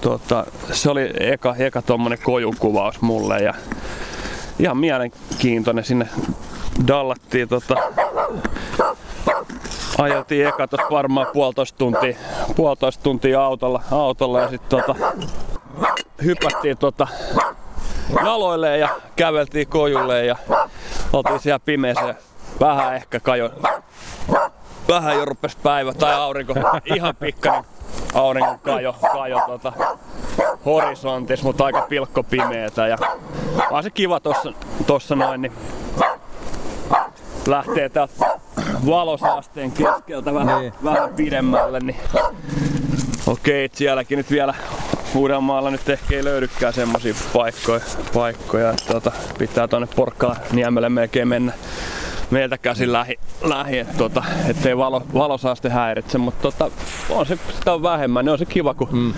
[0.00, 3.54] tota, se oli eka, eka tommonen kojukuvaus mulle ja
[4.58, 6.08] ihan mielenkiintoinen sinne
[6.86, 7.74] dallattiin tota,
[9.98, 12.16] ajeltiin eka tos varmaan puolitoista tuntia,
[12.56, 14.94] puolitoista tuntia autolla, autolla ja sitten tota,
[16.24, 17.06] hypättiin tota,
[18.24, 20.36] jaloille ja käveltiin kojulle ja
[21.12, 22.14] oltiin siellä pimeessä.
[22.60, 23.50] Vähän ehkä kajo,
[24.88, 25.26] vähän jo
[25.62, 27.77] päivä tai aurinko ihan pikkainen
[28.14, 29.72] auringon kajo, kajo tota,
[30.66, 32.86] horisontissa, mutta aika pilkko pimeetä.
[32.86, 32.98] Ja
[33.70, 34.52] vaan se kiva tossa,
[34.86, 35.52] tossa noin, niin
[37.46, 38.26] lähtee täältä
[38.86, 40.72] valosaasteen keskeltä vähän, niin.
[40.84, 41.96] vähän pidemmälle, niin
[43.26, 44.54] okei, okay, sielläkin nyt vielä
[45.14, 47.80] Uudenmaalla nyt ehkä ei löydykään semmosia paikkoja,
[48.14, 51.52] paikkoja että tota, pitää tonne Porkkala niemelle melkein mennä
[52.30, 56.70] meiltä käsin lähi, lähi että tota, ettei valo, valosaaste häiritse, mutta tota,
[57.10, 59.12] on se, sitä on vähemmän, niin on se kiva, kun mm.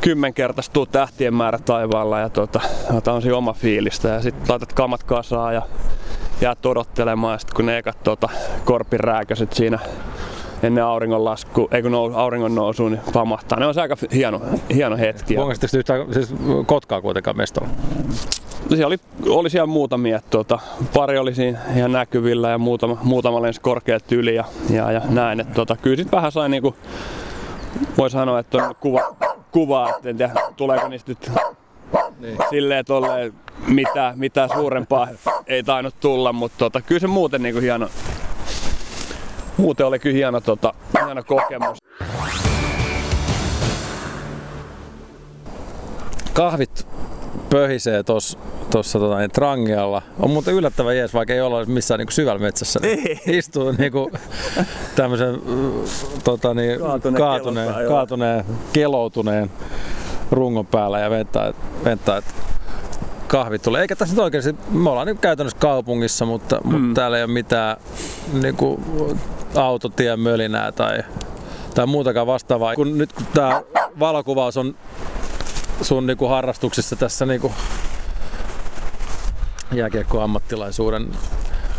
[0.00, 2.60] kymmenkertaistuu tähtien määrä taivaalla ja tota,
[3.06, 5.62] on se oma fiilistä ja sitten laitat kamat kasaan ja
[6.40, 8.28] jäät odottelemaan ja sitten kun ne ekat tota,
[8.64, 9.78] korpirääköset siinä
[10.62, 13.60] ennen auringon lasku, ei kun nou, auringon nousu, niin pamahtaa.
[13.60, 14.40] Ne on se aika hieno,
[14.74, 15.38] hieno hetki.
[15.38, 16.34] Onko yhtään siis
[16.66, 17.68] Kotkaa kuitenkaan mestalla?
[18.68, 18.96] Siellä oli,
[19.28, 20.58] oli siellä muutamia, tuota,
[20.94, 25.40] pari oli siinä ihan näkyvillä ja muutama, muutama lensi korkeat yli ja, ja, ja näin.
[25.40, 26.76] Että tuota, kyllä sit vähän sai niinku,
[27.98, 29.16] voi sanoa, että on kuva,
[29.52, 31.32] kuva että en tiedä, tuleeko niistä nyt
[32.20, 32.38] niin.
[32.50, 33.32] silleen tolleen
[33.66, 35.08] mitä, mitä suurempaa
[35.46, 37.88] ei tainnut tulla, mutta tota, kyllä se muuten niinku hieno,
[39.60, 40.74] muuten oli kyllä hieno, tota,
[41.06, 41.78] hieno kokemus.
[46.32, 46.86] Kahvit
[47.50, 48.38] pöhisee tuossa
[48.70, 50.02] tuossa tota, niin, Trangialla.
[50.18, 52.80] On muuten yllättävän jees, vaikka ei olla missään niin syvällä metsässä.
[52.82, 54.12] Niin istuu niin kuin,
[54.96, 55.40] tämmöisen
[56.24, 59.50] tota, niin, kaatuneen, kaatuneen, kaatuneen, keloutuneen
[60.30, 61.52] rungon päällä ja ventää
[61.92, 62.22] että
[63.28, 63.82] kahvit tulee.
[63.82, 66.72] Eikä tässä nyt oikeasti, me ollaan niin käytännössä kaupungissa, mutta, mm.
[66.72, 67.76] mutta täällä ei ole mitään
[68.42, 68.84] niin kuin,
[69.54, 71.02] autotien mölinää tai,
[71.74, 72.74] tai muutakaan vastaavaa.
[72.74, 73.62] Kun nyt kun tämä
[73.98, 74.74] valokuvaus on
[75.82, 77.52] sun niin kuin, harrastuksissa tässä niin kuin,
[79.72, 81.08] jääkiekkoammattilaisuuden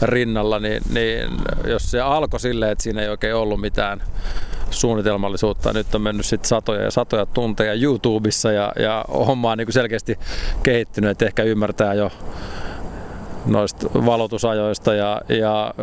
[0.01, 1.29] rinnalla, niin, niin
[1.67, 4.01] jos se alkoi silleen, että siinä ei oikein ollut mitään
[4.69, 5.73] suunnitelmallisuutta.
[5.73, 10.19] Nyt on mennyt sit satoja ja satoja tunteja YouTubessa ja, ja homma on niin selkeästi
[10.63, 12.12] kehittynyt, että ehkä ymmärtää jo
[13.45, 15.73] noista valotusajoista ja, ja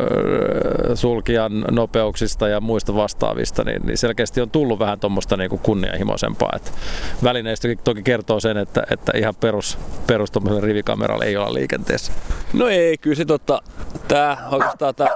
[0.95, 6.51] sulkijan nopeuksista ja muista vastaavista, niin, niin selkeästi on tullut vähän tuommoista niin kunnianhimoisempaa.
[6.55, 6.73] Et
[7.23, 10.29] välineistökin toki kertoo sen, että, että ihan perus, perus
[10.61, 12.11] rivikameralla ei olla liikenteessä.
[12.53, 13.61] No ei, kyllä se totta.
[14.07, 15.09] Tää oikeastaan tämä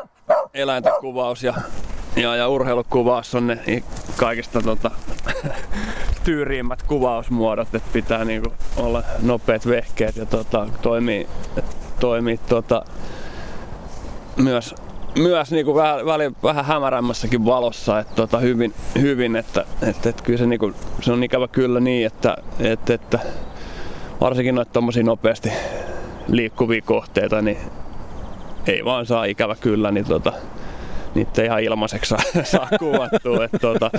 [0.54, 1.54] eläinten kuvaus ja
[2.16, 3.84] ja, ja urheilukuvaus on ne niin
[4.18, 4.92] kaikista tota,
[6.26, 11.28] tyyriimmät kuvausmuodot, että pitää niinku olla nopeat vehkeet ja tota, toimii,
[12.04, 12.86] toimii tota,
[14.36, 14.76] myös,
[15.20, 20.38] myös niinku vähän, väli, vähän hämärämmässäkin valossa että tota, hyvin, hyvin että, että, että kyllä
[20.38, 23.20] se, niinku, se on ikävä kyllä niin, että, että, että
[24.22, 25.52] varsinkin noita tommosia nopeasti
[26.28, 27.58] liikkuvia kohteita, niin
[28.68, 30.34] ei vaan saa ikävä kyllä, niin tota,
[31.16, 33.46] niitä ihan ilmaiseksi saa, saa kuvattua.
[33.46, 33.92] että, tuota,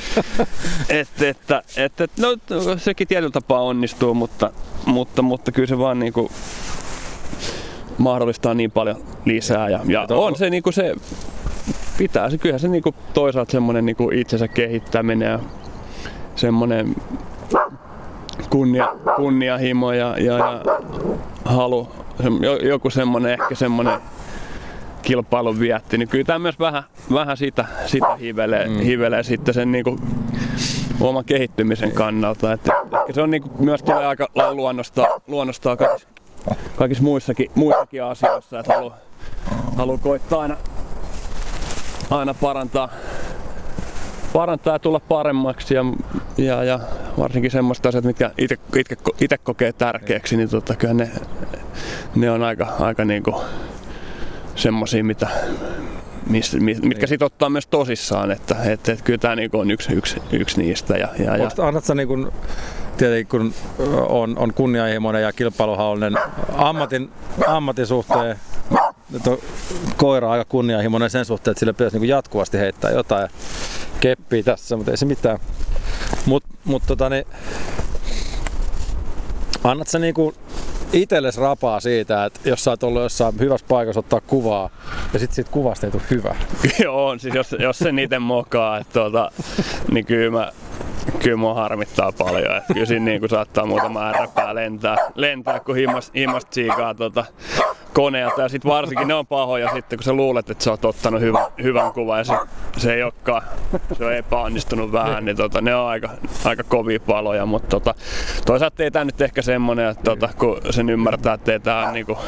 [0.89, 2.29] että, että, että, no,
[2.77, 4.51] sekin tietyllä tapaa onnistuu, mutta,
[4.87, 6.31] mutta, mutta kyllä se vaan niinku
[7.99, 9.69] mahdollistaa niin paljon lisää.
[9.69, 10.95] Ja, ja on se, niinku se
[11.99, 15.39] pitää se, kyllähän se niinku toisaalta semmoinen niinku itsensä kehittäminen ja
[16.37, 16.97] semmoinen
[18.51, 20.63] kunnia, kunniahimo ja, ja, ja
[21.45, 21.89] halu,
[22.63, 24.01] joku semmoinen ehkä semmoinen
[25.03, 28.79] kilpailun vietti, niin kyllä tämä myös vähän, vähän sitä, sitä hivelee, mm.
[28.79, 29.99] hivelee sitten sen niin kuin
[31.01, 32.53] oman kehittymisen kannalta.
[32.53, 35.77] Että ehkä se on niin kuin, myös tulee aika luonnosta, luonnosta
[36.77, 38.99] kaikissa, muissakin, muissakin asioissa, että haluaa
[39.77, 40.57] halu koittaa aina,
[42.11, 42.89] aina parantaa,
[44.33, 45.85] parantaa ja tulla paremmaksi ja,
[46.39, 46.81] ja, ja
[47.19, 48.31] varsinkin semmoista asiat, mitkä
[49.21, 51.11] itse kokee tärkeäksi, niin tota, kyllä ne,
[52.15, 53.37] ne on aika, aika niin kuin
[54.55, 55.29] semmoisia, mitä,
[56.31, 60.23] mis, mitkä sitten ottaa myös tosissaan, että, että, että kyllä tämä niinku on yksi, yksi,
[60.33, 60.97] yksi niistä.
[60.97, 61.51] Ja, ja, ja...
[61.59, 62.33] Annat sä niinku,
[62.97, 63.55] tietenkin kun
[64.09, 66.15] on, on kunnianhimoinen ja kilpailuhalunen
[66.53, 67.11] ammatin,
[67.47, 68.37] ammatin suhteen,
[69.27, 69.39] on
[69.97, 73.29] koira aika kunnianhimoinen sen suhteen, että sille pitäisi niinku jatkuvasti heittää jotain
[74.01, 75.39] keppiä tässä, mutta ei se mitään.
[76.27, 77.25] Mutta mut, tota, niin,
[79.65, 80.35] annat sä niinku
[80.93, 84.71] itsellesi rapaa siitä, että jos sä oot ollut jossain hyvässä paikassa ottaa kuvaa
[85.13, 86.37] ja sitten siitä kuvasta ei tule hyvä.
[86.85, 89.31] Joo, siis jos, jos sen itse mokaa, että tuota,
[89.91, 90.53] niin kyllä mä
[91.23, 92.57] kyllä mua harmittaa paljon.
[92.57, 97.25] Että kyllä siinä niin saattaa muutama ärräpää lentää, lentää kun himas, himas tsiikaa tota
[97.93, 98.43] koneelta.
[98.43, 101.51] Ja sitten varsinkin ne on pahoja sitten, kun sä luulet, että sä oot ottanut hyvä,
[101.63, 102.35] hyvän kuvan ja se,
[102.77, 103.43] se ei olekaan,
[103.93, 106.11] se on epäonnistunut vähän, niin tota, ne on aika,
[106.45, 107.47] aika kovia paloja.
[107.47, 107.95] Mutta tota,
[108.47, 111.93] toisaalta ei tämä nyt ehkä semmonen, että tota, kun sen ymmärtää, että ei tämä on
[111.93, 112.19] niinku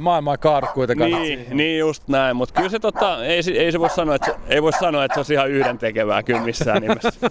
[0.00, 1.10] maailma ei kaadu kuitenkaan.
[1.10, 4.36] Niin, niin just näin, mutta kyllä se tota, ei, ei, se voi sanoa, että se,
[4.48, 7.30] ei voi sanoa, että se olisi ihan yhden tekevää kyllä missään nimessä.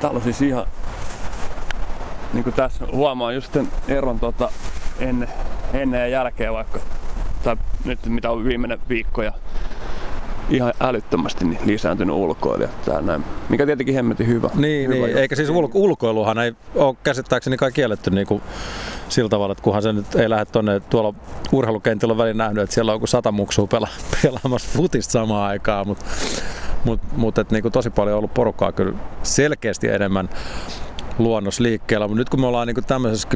[0.00, 0.66] Täällä on siis ihan,
[2.32, 4.52] niin kuin tässä huomaa just sen eron tota,
[4.98, 5.28] ennen,
[5.72, 6.78] ennen ja jälkeen vaikka,
[7.44, 9.32] tai nyt mitä on viimeinen viikko ja
[10.50, 13.24] ihan älyttömästi niin lisääntynyt ulkoilija tää näin.
[13.48, 14.50] Mikä tietenkin hemmetin hyvä.
[14.54, 15.18] Niin, hyvä niin.
[15.18, 18.42] eikä siis ulko- ulkoiluhan ei ole käsittääkseni kai kielletty niin kuin
[19.08, 21.14] sillä tavalla, että kunhan se nyt ei lähde tuonne tuolla
[21.52, 23.88] urheilukentillä on väliin nähnyt, että siellä on joku sata muksua pela-
[24.22, 26.04] pelaamassa futista samaan aikaan, mutta
[26.84, 30.28] mut, mut, et niin kuin tosi paljon on ollut porukkaa kyllä selkeästi enemmän
[31.18, 33.28] luonnosliikkeellä, mutta nyt kun me ollaan niin kuin tämmöisessä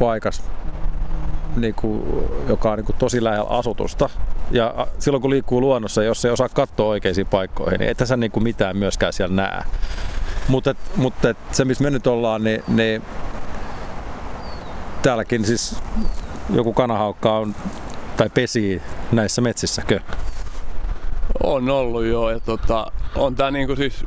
[0.00, 0.42] paikassa
[1.56, 2.02] niin kuin,
[2.48, 4.10] joka on niin kuin tosi lähellä asutusta.
[4.50, 8.42] Ja silloin kun liikkuu luonnossa, jos ei osaa katsoa oikeisiin paikkoihin, niin et sä kuin
[8.42, 9.62] mitään myöskään siellä näe.
[10.48, 11.14] Mutta mut
[11.52, 13.02] se, missä me nyt ollaan, niin, niin
[15.02, 15.76] täälläkin siis
[16.50, 17.54] joku kanahaukka on
[18.16, 20.00] tai pesii näissä metsissäkö?
[21.42, 24.04] On ollut joo ja tota, on tää niinku siis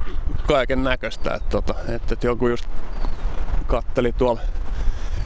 [0.47, 2.65] kaiken näköistä, että, tota, että, että joku just
[3.67, 4.41] katteli tuolla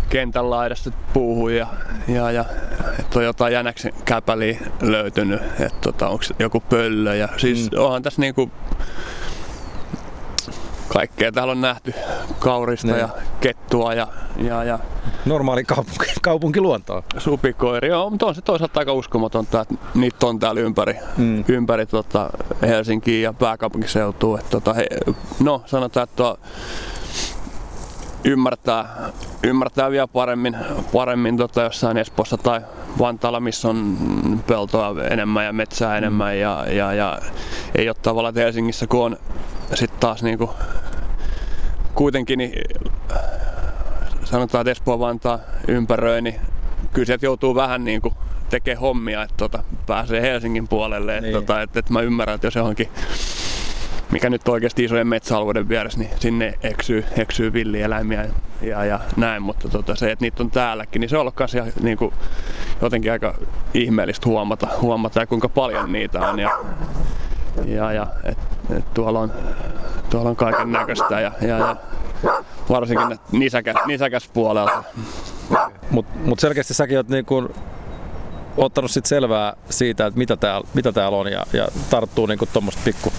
[0.10, 1.68] kentän laidasta puuhun ja,
[2.08, 2.46] ja, ja
[3.00, 7.80] että on jotain jännäksen käpäliä löytynyt, että tota, onko joku pöllö ja siis mm.
[7.80, 8.52] onhan tässä niinku
[10.90, 11.94] kaikkea täällä on nähty
[12.40, 12.94] kaurista ne.
[12.94, 13.02] Niin.
[13.02, 13.10] ja
[13.42, 14.80] kettua ja, ja, ja
[15.26, 17.04] normaali kaupunki, kaupunkiluontoa.
[17.18, 21.44] Supikoiri, joo, mutta on se toisaalta aika uskomatonta, että niitä on täällä ympäri, mm.
[21.48, 22.30] ympäri tota
[22.62, 24.40] Helsinkiä ja pääkaupunkiseutua.
[24.40, 24.88] Että tota, he,
[25.40, 26.38] no, sanotaan, että tuo,
[28.24, 29.12] ymmärtää,
[29.44, 30.58] ymmärtää vielä paremmin,
[30.94, 32.62] paremmin tota jossain Espoossa tai
[33.00, 33.98] Vantaalla, missä on
[34.48, 36.40] peltoa enemmän ja metsää enemmän mm.
[36.40, 37.20] ja, ja, ja
[37.76, 39.18] ei ole tavallaan Helsingissä, kun on
[39.74, 40.50] sitten taas niinku
[41.96, 42.54] kuitenkin niin
[44.24, 46.36] sanotaan, että Espoo Vantaa ympäröi, niin
[46.94, 48.14] kyllä sieltä joutuu vähän niin kuin
[48.50, 51.22] tekee hommia, että tota, pääsee Helsingin puolelle.
[51.22, 51.34] Niin.
[51.34, 52.90] Tota, että, että mä ymmärrän, että jos johonkin
[54.12, 58.26] mikä nyt oikeasti isojen metsäalueiden vieressä, niin sinne eksyy, eksyy villieläimiä
[58.62, 61.66] ja, ja näin, mutta tota, se, että niitä on täälläkin, niin se on ollut kanssa
[61.82, 62.14] niin kuin,
[62.82, 63.36] jotenkin aika
[63.74, 66.40] ihmeellistä huomata, huomata ja kuinka paljon niitä on.
[66.40, 66.60] Ja,
[67.66, 68.38] ja, ja et,
[68.78, 69.34] et tuolla, on,
[70.10, 71.76] tuolla on kaiken näköistä ja, ja, ja
[72.70, 73.20] varsinkin
[73.88, 74.84] nisäkäs puolelta.
[75.92, 77.50] Mutta mut selkeästi säkin oot niinku
[78.58, 82.82] ottanut sit selvää siitä, että mitä täällä, mitä täällä on ja, ja tarttuu niinku tuommoista
[82.86, 83.14] pikku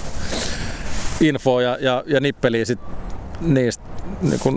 [1.21, 2.79] infoa ja, ja, ja nippeliä sit
[3.41, 3.85] niistä
[4.23, 4.51] niinku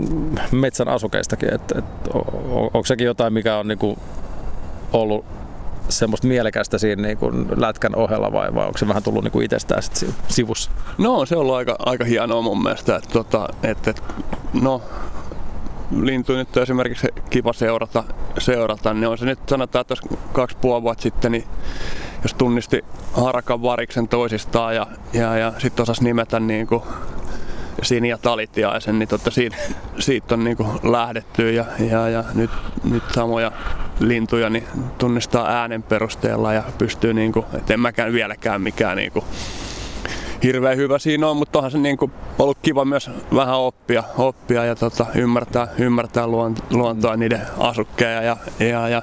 [0.51, 1.53] metsän asukeistakin.
[1.53, 2.23] Et, et, on,
[2.63, 3.97] onko sekin jotain, mikä on niinku
[4.93, 5.25] ollut
[5.89, 9.45] semmoista mielekästä siinä niin kuin lätkän ohella vai, vai onko se vähän tullut niin kuin
[9.45, 10.71] itsestään sit sivussa?
[10.97, 14.03] No se on ollut aika, aika hienoa mun mielestä, että, tota, että, että
[14.61, 14.81] no
[16.01, 18.03] lintu nyt esimerkiksi kiva seurata,
[18.37, 19.95] seurata, niin on se nyt sanotaan, että
[20.33, 21.43] kaksi puoli vuotta sitten, niin
[22.23, 26.83] jos tunnisti harakan variksen toisistaan ja, ja, ja sitten osasi nimetä niin kuin
[27.81, 29.55] Sini ja Talitiaisen, niin totta siitä,
[29.99, 32.51] siitä on niin kuin lähdetty ja, ja, ja nyt,
[32.83, 33.51] nyt samoja
[33.99, 39.11] lintuja niin tunnistaa äänen perusteella ja pystyy, niin kuin, et en mäkään vieläkään mikään niin
[39.11, 39.25] kuin,
[40.43, 44.65] hirveän hyvä siinä on, mutta onhan se niin kuin ollut kiva myös vähän oppia, oppia
[44.65, 46.27] ja tota, ymmärtää, ymmärtää
[46.69, 49.01] luontoa niiden asukkeja ja, ja, ja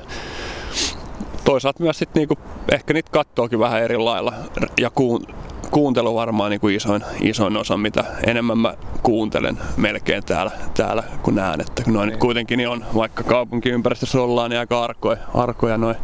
[1.51, 2.39] toisaalta myös sit niinku,
[2.73, 4.33] ehkä niitä kattookin vähän eri lailla
[4.81, 5.27] ja kuun,
[5.71, 11.35] kuuntelu varmaan niin kuin isoin, isoin osa, mitä enemmän mä kuuntelen melkein täällä, täällä kun
[11.35, 12.19] näen, että noin niin.
[12.19, 15.97] kuitenkin niin on, vaikka kaupunkiympäristössä ollaan, niin aika arkoja, arkoja noin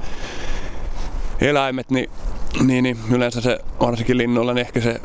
[1.41, 2.11] eläimet, niin,
[2.63, 5.01] niin, niin yleensä se, varsinkin linnuilla, niin ehkä se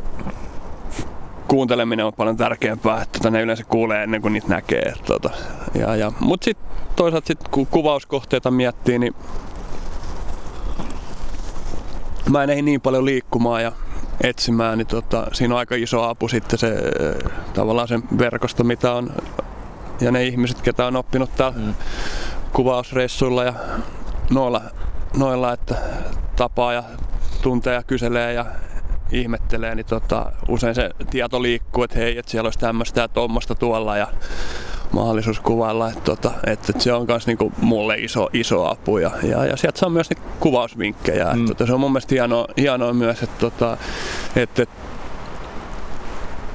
[1.48, 4.94] kuunteleminen on paljon tärkeämpää, että tota, ne yleensä kuulee ennen kuin niitä näkee.
[5.06, 5.30] Tota,
[5.80, 9.16] ja, ja, mutta sitten toisaalta sit, kun kuvauskohteita miettii, niin
[12.30, 13.72] mä en ehdi niin paljon liikkumaan ja
[14.24, 16.76] etsimään, niin tota, siinä on aika iso apu sitten se
[17.54, 19.12] tavallaan sen verkosto, mitä on
[20.02, 21.74] ja ne ihmiset, ketä on oppinut täällä mm.
[22.54, 23.54] kuvausreissuilla ja
[24.30, 24.62] noilla,
[25.18, 25.76] noilla, että
[26.36, 26.84] tapaa ja
[27.42, 28.46] tuntee ja kyselee ja
[29.12, 33.56] ihmettelee, niin tota, usein se tieto liikkuu, että hei, että siellä olisi tämmöistä ja tuommoista
[33.56, 34.08] tuolla ja
[34.92, 39.46] mahdollisuus kuvailla, että, tota, että, se on myös niinku mulle iso, iso apu ja, ja,
[39.46, 41.26] ja sieltä saa myös niitä kuvausvinkkejä.
[41.26, 41.32] Mm.
[41.32, 43.78] Että, tota, se on mun mielestä hienoa, hienoa myös, että, tota,
[44.36, 44.66] että,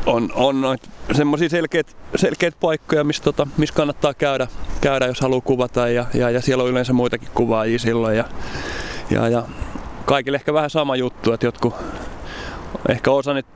[0.06, 4.46] on, on noit semmoisia selkeitä, selkeitä paikkoja, missä, tota, missä kannattaa käydä,
[4.80, 8.24] käydä, jos haluaa kuvata ja, ja, ja siellä on yleensä muitakin kuvaajia silloin ja,
[9.10, 9.42] ja, ja
[10.04, 11.74] kaikille ehkä vähän sama juttu, että jotkut
[12.88, 13.46] ehkä osa nyt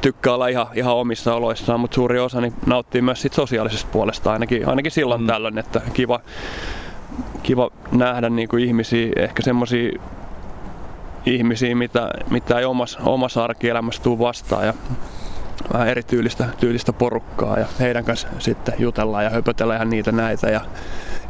[0.00, 4.32] tykkää olla ihan, ihan omissa oloissaan, mutta suuri osa niin nauttii myös sit sosiaalisesta puolesta
[4.32, 5.26] ainakin, ainakin silloin mm.
[5.26, 6.20] tällöin, että kiva,
[7.42, 9.90] kiva nähdä niin kuin ihmisiä, ehkä semmoisia
[11.26, 14.74] ihmisiä, mitä, mitä ei omassa, omassa arkielämässä tule vastaan ja
[15.72, 20.50] vähän erityylistä tyylistä porukkaa ja heidän kanssa sitten jutellaan ja höpötellään ihan niitä näitä.
[20.50, 20.60] Ja,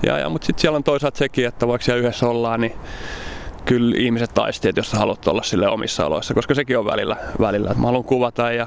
[0.06, 2.74] ja, ja, mutta sitten siellä on toisaalta sekin, että vaikka siellä yhdessä ollaan, niin
[3.68, 7.16] kyllä ihmiset taistii, että jos sä haluat olla sille omissa oloissa, koska sekin on välillä,
[7.40, 8.66] välillä että mä haluan kuvata ja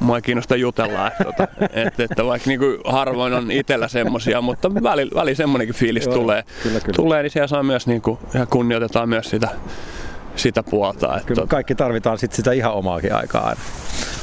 [0.00, 1.10] mua ei kiinnosta jutella.
[1.10, 1.24] Että,
[1.60, 6.06] että, että, että vaikka niin kuin harvoin on itsellä semmosia, mutta väli, väli semmonenkin fiilis
[6.06, 6.96] Joo, tulee, kyllä, kyllä.
[6.96, 9.48] tulee, niin siellä saa myös niin kuin, ja kunnioitetaan myös sitä,
[10.36, 11.16] sitä puolta.
[11.16, 13.60] Että, kyllä kaikki tarvitaan sit sitä ihan omaakin aikaa aina,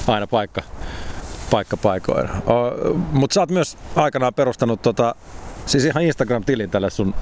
[0.08, 0.62] aina paikka,
[1.52, 2.30] paikka paikoilla.
[3.12, 5.16] Mutta sä oot myös aikanaan perustanut tota,
[5.66, 7.16] siis ihan Instagram-tilin tälle sun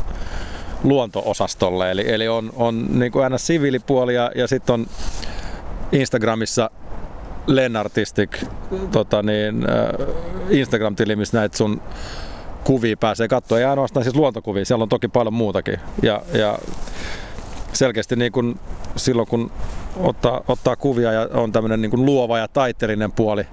[0.84, 1.92] luonto-osastolle.
[1.92, 4.88] Eli, eli on, on niin kuin aina siviilipuoli ja, ja sitten on
[5.92, 6.70] Instagramissa
[7.48, 8.44] Lennartistic
[8.92, 10.08] tota niin, äh,
[10.50, 11.82] Instagram-tili, missä näitä sun
[12.64, 13.60] kuvia pääsee katsoa.
[13.60, 15.80] Ei ainoastaan siis luontokuvia, siellä on toki paljon muutakin.
[16.02, 16.60] Ja, ja
[17.74, 18.60] selkeästi niin kuin
[18.96, 19.52] silloin, kun
[19.98, 23.48] ottaa, ottaa kuvia ja on tämmöinen niin luova ja taiteellinen puoli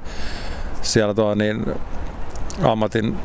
[0.82, 1.66] siellä tuo, niin
[2.62, 3.16] ammatin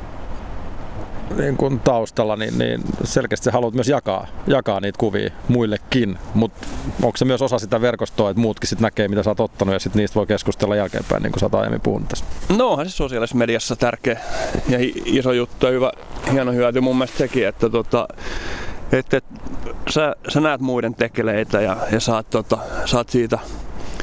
[1.38, 6.18] niin kuin taustalla, niin, niin selkeästi sä haluat myös jakaa, jakaa niitä kuvia muillekin.
[6.34, 6.68] Mutta
[7.04, 9.80] onko se myös osa sitä verkostoa, että muutkin sit näkee, mitä sä oot ottanut ja
[9.80, 12.26] sit niistä voi keskustella jälkeenpäin, niin kuin sä oot aiemmin puhunut tässä?
[12.58, 14.20] No onhan se sosiaalisessa mediassa tärkeä
[14.70, 15.92] ja iso juttu ja hyvä,
[16.32, 18.08] hieno hyöty mun mielestä sekin, että tota,
[18.92, 19.26] että et,
[19.89, 23.39] sä, sä näet muiden tekeleitä ja, ja saat, tota, saat siitä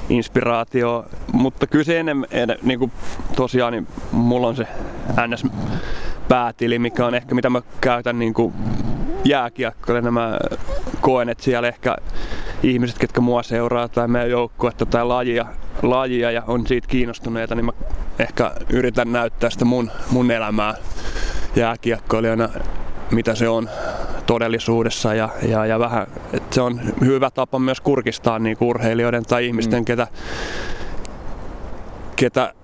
[0.08, 2.92] inspiraatio, mutta kyllä se enemmän, en, niin kuin
[3.36, 4.66] tosiaan, niin mulla on se
[5.26, 5.46] NS
[6.28, 8.54] päätili, mikä on ehkä mitä mä käytän niin kuin
[9.24, 10.10] jääkiekkoille.
[10.10, 10.38] Mä
[11.00, 11.96] koen, että siellä ehkä
[12.62, 15.46] ihmiset, ketkä mua seuraa tai meidän joukkuetta tai lajia,
[15.82, 17.72] lajia ja on siitä kiinnostuneita, niin mä
[18.18, 20.74] ehkä yritän näyttää sitä mun, mun elämää
[21.56, 22.48] jääkiekkoilijana,
[23.10, 23.68] mitä se on
[24.26, 29.46] todellisuudessa ja, ja, ja vähän, että se on hyvä tapa myös kurkistaa niin urheilijoiden tai
[29.46, 29.84] ihmisten, mm.
[29.84, 30.06] ketä,
[32.16, 32.54] ketä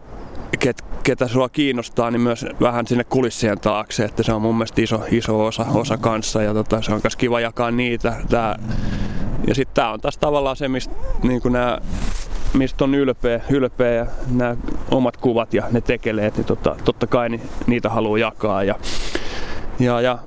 [0.58, 4.82] ket, ketä sua kiinnostaa, niin myös vähän sinne kulissien taakse, että se on mun mielestä
[4.82, 8.16] iso, iso osa, osa kanssa ja tota, se on myös kiva jakaa niitä.
[8.28, 8.58] Tää.
[9.46, 11.78] Ja sitten tämä on taas tavallaan se, mistä niin nämä
[12.54, 14.56] mistä on ylpeä, ylpeä ja nämä
[14.90, 18.64] omat kuvat ja ne tekeleet, niin tota, totta kai niin niitä haluaa jakaa.
[18.64, 18.74] Ja,
[19.78, 20.18] ja, ja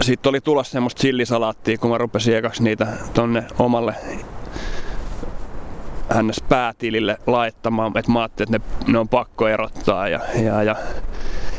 [0.00, 3.94] sitten oli tulossa semmoista sillisalaattia, kun mä rupesin ekaksi niitä tonne omalle
[6.10, 10.76] hänes päätilille laittamaan, että mä ajattelin, että ne, ne on pakko erottaa ja, ja, ja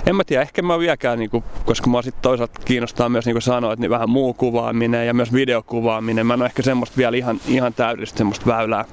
[0.05, 3.33] en mä tiedä, ehkä mä vieläkään, niin kuin, koska mä sitten toisaalta kiinnostaa myös niin
[3.33, 6.25] kuin sanoit, niin vähän muu kuvaaminen ja myös videokuvaaminen.
[6.25, 8.85] Mä en ole ehkä semmoista vielä ihan, ihan täydellistä semmoista väylää,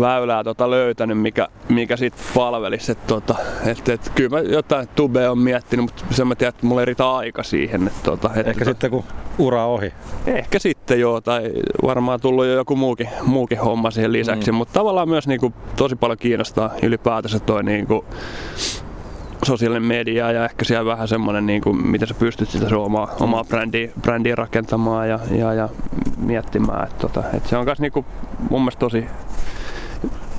[0.00, 2.92] väylää tota löytänyt, mikä, mikä sit palvelisi.
[2.92, 3.34] Et, tota,
[3.66, 6.84] et, et, kyllä mä jotain tube on miettinyt, mutta sen mä tiedän, että mulla ei
[6.84, 7.86] riitä aika siihen.
[7.86, 9.04] Et, tota, et, Ehkä tota, sitten kun
[9.38, 9.92] ura ohi.
[10.26, 11.52] Ehkä sitten joo, tai
[11.82, 14.56] varmaan tullut jo joku muukin, muukin homma siihen lisäksi, mm.
[14.56, 18.04] mutta tavallaan myös niin kuin, tosi paljon kiinnostaa ylipäätänsä toi niin kuin,
[19.42, 23.06] sosiaalinen media ja ehkä siellä vähän semmoinen, niin kuin, miten sä pystyt sitä sun omaa,
[23.06, 23.12] mm.
[23.20, 25.68] omaa brändiä, brändiä rakentamaan ja, ja, ja
[26.16, 26.84] miettimään.
[26.84, 28.06] Että, tota, että se on myös niin kuin,
[28.50, 29.06] mun mielestä tosi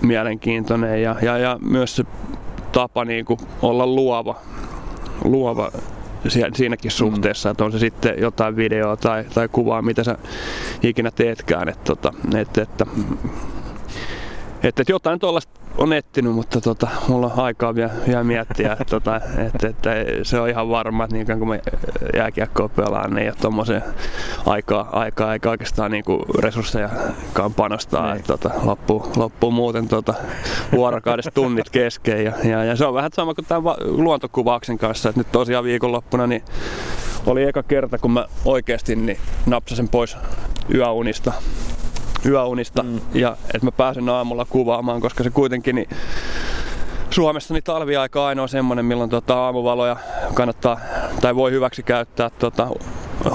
[0.05, 2.03] mielenkiintoinen ja, ja, ja myös se
[2.71, 4.35] tapa niin kuin, olla luova,
[5.23, 5.71] luova
[6.53, 6.95] siinäkin mm.
[6.95, 10.17] suhteessa, että on se sitten jotain videoa tai, tai kuvaa, mitä sä
[10.83, 11.69] ikinä teetkään.
[11.69, 12.85] Että, että, että, että,
[14.63, 19.15] että jotain tuollaista on etsinyt, mutta tota, mulla on aikaa vielä, vielä miettiä, että, tota,
[19.15, 19.89] että, että,
[20.23, 21.59] se on ihan varma, että niin kun mä
[22.15, 23.83] jääkiekkoa pelaan, niin ei ole tuommoisen
[24.45, 28.15] aikaa, aikaa eikä oikeastaan niin kuin resurssejakaan panostaa, niin.
[28.15, 30.13] että tota, loppuu, loppuu muuten tota,
[30.71, 35.19] vuorokaudessa tunnit kesken ja, ja, ja, se on vähän sama kuin tämän luontokuvauksen kanssa, että
[35.19, 36.43] nyt tosiaan viikonloppuna niin
[37.25, 40.17] oli eka kerta, kun mä oikeasti niin napsasin pois
[40.73, 41.33] yöunista
[42.25, 42.99] yöunista mm.
[43.13, 45.89] ja että mä pääsen aamulla kuvaamaan, koska se kuitenkin niin
[47.09, 49.97] Suomessa niin talviaika on ainoa semmonen, milloin tota aamuvaloja
[50.33, 50.79] kannattaa
[51.21, 52.67] tai voi hyväksi käyttää tota,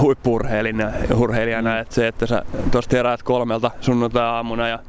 [0.01, 1.71] huippuurheilijana.
[1.73, 1.81] Mm.
[1.81, 4.79] Että se, että sä tuosta heräät kolmelta sunnuntai-aamuna ja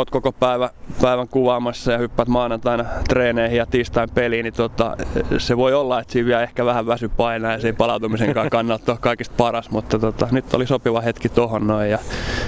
[0.00, 0.70] oot koko päivä,
[1.02, 4.96] päivän kuvaamassa ja hyppäät maanantaina treeneihin ja tiistain peliin, niin tota,
[5.38, 8.92] se voi olla, että siinä vielä ehkä vähän väsy painaa ja se ei palautumisen kannalta
[8.92, 11.90] ole kaikista paras, mutta tota, nyt oli sopiva hetki tohon noin.
[11.90, 11.98] Ja,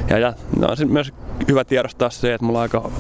[0.09, 1.12] ja, ja no, on myös
[1.49, 2.91] hyvä tiedostaa se, että mulla on aika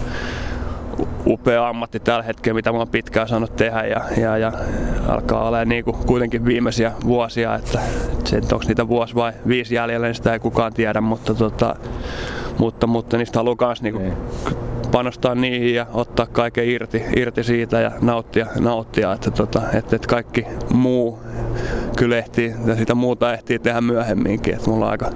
[1.26, 4.52] upea ammatti tällä hetkellä, mitä mä oon pitkään saanut tehdä ja, ja, ja
[5.08, 7.78] alkaa olla niin kuin kuitenkin viimeisiä vuosia, että
[8.24, 11.76] se, onko niitä vuosi vai viisi jäljellä, niin sitä ei kukaan tiedä, mutta tota,
[12.58, 14.16] mutta, mutta niistä haluaa myös niinku niin.
[14.92, 20.08] Panostaa niihin ja ottaa kaiken irti, irti siitä ja nauttia, nauttia että, tota, että, että
[20.08, 21.18] kaikki muu
[21.96, 24.54] kyllä ehtii, ja sitä muuta ehtii tehdä myöhemminkin.
[24.54, 25.10] Että mulla on aika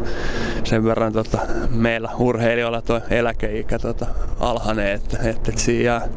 [0.64, 1.38] sen verran tota,
[1.70, 4.06] meillä urheilijoilla tuo eläkeikä tota,
[4.40, 6.08] alhainen, että, että, että siinä jää,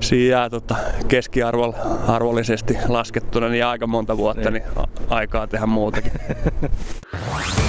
[0.00, 0.76] siinä jää tota,
[1.08, 4.62] keskiarvollisesti laskettuna niin aika monta vuotta niin.
[4.76, 6.12] Niin aikaa tehdä muutakin.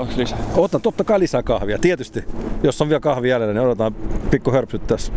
[0.00, 0.38] Onko lisää?
[0.56, 1.78] Otan totta kai lisää kahvia.
[1.78, 2.24] Tietysti,
[2.62, 3.94] jos on vielä kahvi jäljellä, niin odotetaan
[4.30, 5.12] pikku hörpsyt tässä.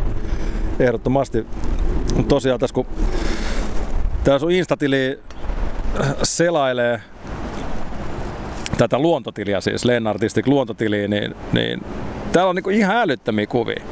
[0.79, 1.45] Ehdottomasti.
[2.15, 2.85] Mutta tosiaan tässä kun
[4.23, 5.19] tämä sun Instatili
[6.23, 7.01] selailee
[8.77, 11.81] tätä luontotiliä siis, Lennartistik luontotiliä, niin, niin
[12.31, 13.83] täällä on niinku ihan älyttömiä kuvia.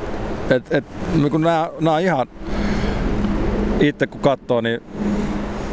[0.49, 0.85] Et, et,
[1.15, 2.27] niinku nää, nää ihan,
[3.79, 4.81] itse kun katsoo, niin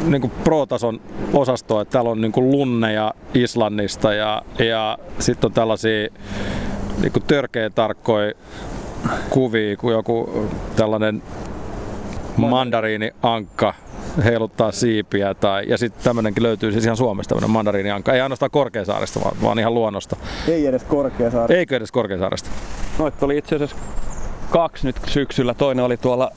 [0.05, 1.01] niin kuin pro-tason
[1.33, 6.09] osastoa, että täällä on niin kuin lunneja Islannista ja, ja sitten on tällaisia
[7.03, 8.33] niin kuin törkeän tarkkoja
[9.31, 10.47] kuvia, kuin joku
[10.77, 11.23] tällainen
[12.37, 13.75] mandariini-ankka
[14.25, 15.35] heiluttaa siipiä.
[15.35, 18.13] Tai, ja sitten tämmöinenkin löytyy siis ihan Suomesta, tämmöinen mandariini-ankka.
[18.13, 20.17] Ei ainoastaan Korkeasaaresta, vaan, vaan ihan luonnosta.
[20.49, 21.59] Ei edes Korkeasaaresta.
[21.59, 22.51] Eikö edes Korkeasaaresta?
[22.99, 23.77] Noit oli itse asiassa
[24.51, 25.55] kaksi nyt syksyllä.
[25.55, 26.31] Toinen oli tuolla,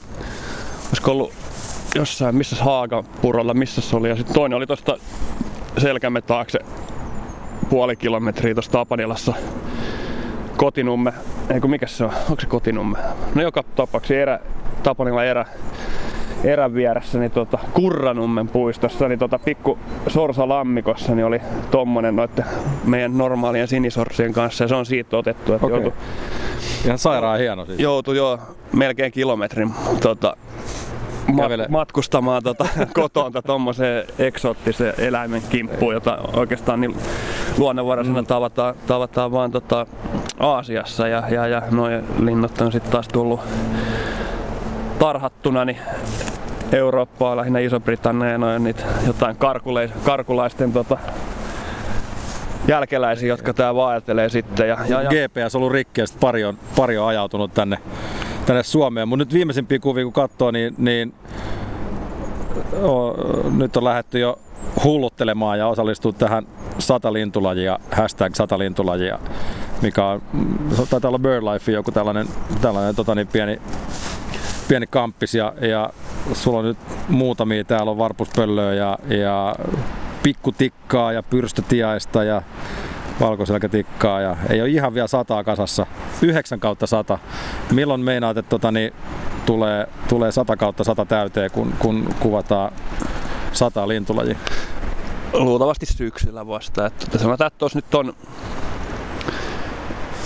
[0.88, 1.32] olisiko ollut
[1.94, 4.08] jossain, missä Haagapurolla, missä se oli.
[4.08, 4.96] Ja sitten toinen oli tuosta
[5.78, 6.58] selkämme taakse
[7.70, 9.34] puoli kilometriä tuossa Tapanilassa
[10.56, 11.12] kotinumme,
[11.54, 12.98] ei kun mikä se on, onko se kotinumme?
[13.34, 14.38] No joka tapauksessa erä,
[14.82, 15.44] Tapanilla erä,
[16.44, 19.78] erän vieressä, niin tota, Kurranummen puistossa, niin tota, pikku
[20.08, 21.40] Sorsa Lammikossa niin oli
[21.70, 22.44] tommonen noitten
[22.84, 25.76] meidän normaalien sinisorsien kanssa ja se on siitä otettu, että Okei.
[25.76, 25.92] joutui,
[26.84, 27.80] Ihan sairaan hieno siis.
[27.80, 28.38] joutui jo
[28.72, 29.70] melkein kilometrin
[30.00, 30.36] tota,
[31.36, 31.62] Kävele.
[31.62, 36.96] mat- matkustamaan tota, kotoa tommoseen eksoottisen eläimen kimppuun, jota oikeastaan niin
[37.58, 38.26] luonnonvaraisena mm.
[38.26, 39.86] tavataan, tavataan vaan tota,
[40.40, 43.40] Aasiassa ja, ja, ja noin linnut on sitten taas tullut
[44.98, 45.78] tarhattuna niin
[46.72, 50.98] Eurooppaa, lähinnä Iso-Britannia ja noin niitä jotain karkulais, karkulaisten tota,
[52.68, 54.68] jälkeläisiä, jotka tää vaeltelee sitten.
[54.68, 57.78] Ja, ja, ja, GPS on ollut rikki ja pari on, pari on ajautunut tänne,
[58.46, 59.08] tänne Suomeen.
[59.08, 61.14] Mutta nyt viimeisimpiä kuvia kun katsoo, niin, niin
[62.82, 63.14] o,
[63.50, 64.38] nyt on lähdetty jo
[64.84, 66.46] hulluttelemaan ja osallistuu tähän
[66.78, 69.18] sata lintulajia, hashtag sata lintulajia,
[69.82, 70.22] mikä on,
[70.90, 72.26] taitaa olla BirdLife joku tällainen,
[72.60, 73.60] tällainen tota niin, pieni,
[74.68, 75.90] pieni kamppis ja, ja
[76.32, 76.78] sulla on nyt
[77.08, 79.54] muutamia, täällä on varpuspöllöä ja, ja
[80.22, 82.42] pikkutikkaa ja pyrstötiaista ja
[83.22, 85.86] valkoselkätikkaa ja ei ole ihan vielä sataa kasassa.
[86.22, 87.18] 9 kautta 100.
[87.72, 88.92] Milloin meinaat, että tota, niin,
[89.46, 92.72] tulee, tulee 100 kautta 100 täyteen, kun, kun kuvataan
[93.52, 94.38] sata lintulajia?
[95.32, 96.86] luultavasti syksyllä vasta.
[96.86, 98.14] Että sanotaan, että tuossa nyt on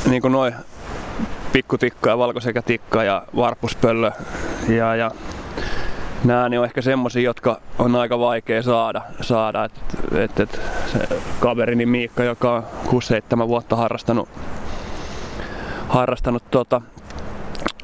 [0.07, 0.55] niin kuin noin
[1.53, 4.11] pikkutikka ja valkosekätikka ja varpuspöllö
[4.69, 5.11] ja, ja
[6.27, 9.03] nämä niin on ehkä semmosia, jotka on aika vaikea saada.
[9.21, 9.65] saada.
[9.65, 9.73] Et,
[10.15, 10.61] et, et,
[10.93, 11.09] se
[11.41, 12.65] kaverini Miikka, joka on
[13.45, 14.29] 6-7 vuotta harrastanut,
[15.89, 16.81] harrastanut tota,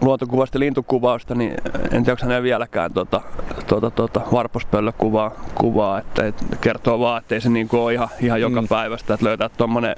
[0.01, 3.21] luontokuvasta ja lintukuvausta, niin en tiedä, onko hänellä vieläkään tota,
[3.67, 8.41] tota, tota, varpuspöllökuvaa, kuvaa, että, että kertoo vaan, että ei se niin ole ihan, ihan
[8.41, 8.69] joka Mm.
[8.69, 9.97] päivästä, että löytää tuommoinen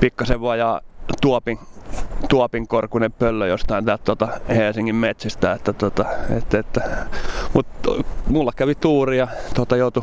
[0.00, 0.80] pikkasen vajaa
[1.20, 1.58] tuopin,
[2.28, 6.04] tuopin korkunen pöllö jostain täältä tota Helsingin metsistä, että, tota,
[6.36, 7.06] että, että,
[7.52, 7.90] mutta
[8.28, 10.02] mulla kävi tuuri ja tota, joutui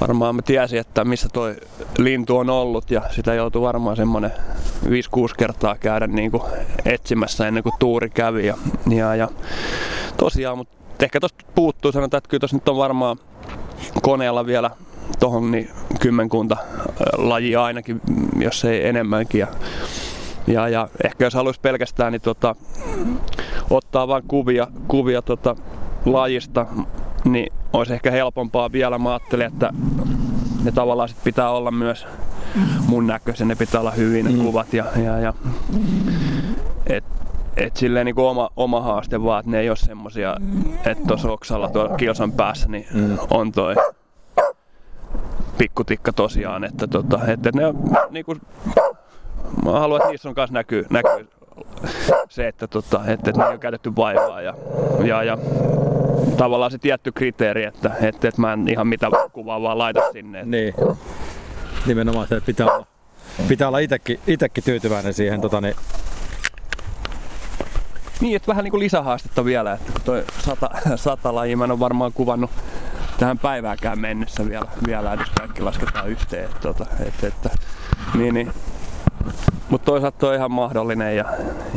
[0.00, 1.56] varmaan mä tiesin, että missä toi
[1.98, 4.32] lintu on ollut ja sitä joutui varmaan semmonen
[4.84, 4.88] 5-6
[5.38, 6.42] kertaa käydä niin kuin
[6.84, 8.46] etsimässä ennen kuin tuuri kävi.
[8.46, 8.56] Ja,
[8.90, 9.28] ja, ja
[10.16, 10.74] tosiaan, mutta
[11.04, 13.16] ehkä tosta puuttuu, sanotaan, että kyllä tossa nyt on varmaan
[14.02, 14.70] koneella vielä
[15.20, 16.56] tohon niin kymmenkunta
[17.16, 19.38] lajia ainakin, mm, jos ei enemmänkin.
[19.40, 19.46] Ja,
[20.46, 22.54] ja, ja ehkä jos haluaisi pelkästään niin tota,
[23.70, 25.56] ottaa vain kuvia, kuvia tota,
[26.04, 26.66] lajista,
[27.24, 28.98] niin olisi ehkä helpompaa vielä.
[28.98, 29.72] Mä ajattelin, että
[30.64, 32.06] ne tavallaan sit pitää olla myös
[32.86, 34.38] mun näköisiä, ne pitää olla hyvin ne Mm.
[34.44, 35.32] kuvat ja, ja, ja
[36.86, 37.04] et,
[37.56, 40.36] et silleen niin oma, oma haaste vaan, että ne ei ole semmosia,
[40.86, 43.18] että tuossa oksalla tuolla kilsan päässä niin Mm.
[43.30, 43.74] on toi
[45.58, 47.76] pikkutikka tosiaan, että tota, että ne on
[48.10, 48.36] niinku,
[49.64, 51.28] mä haluan, että niissä on kanssa näkyy, näkyy
[52.28, 54.54] se, että, tota, että, että ne on käytetty vaivaa ja,
[55.04, 55.38] ja, ja
[56.36, 60.38] tavallaan se tietty kriteeri, että, että, että mä en ihan mitä kuvaa vaan laita sinne.
[60.38, 60.74] Että Niin.
[61.86, 62.86] Nimenomaan se, pitää olla,
[63.48, 65.74] pitää olla itekin, itekin tyytyväinen siihen tota, niin,
[68.20, 71.80] Niin, että vähän niin kuin lisähaastetta vielä, että toi sata, sata lajia mä en ole
[71.80, 72.50] varmaan kuvannut
[73.18, 76.44] tähän päivääkään mennessä vielä, vielä jos kaikki lasketaan yhteen.
[76.44, 77.50] Että, tota, että, että,
[78.14, 78.52] niin, niin.
[79.68, 81.24] Mutta toisaalta toi on ihan mahdollinen ja,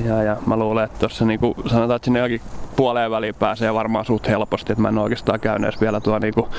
[0.05, 2.41] ja, ja mä luulen, että tuossa niinku, sanotaan, että sinne jokin
[2.75, 6.49] puoleen väliin pääsee varmaan suht helposti, että mä en oikeastaan käynyt edes vielä tuolla niinku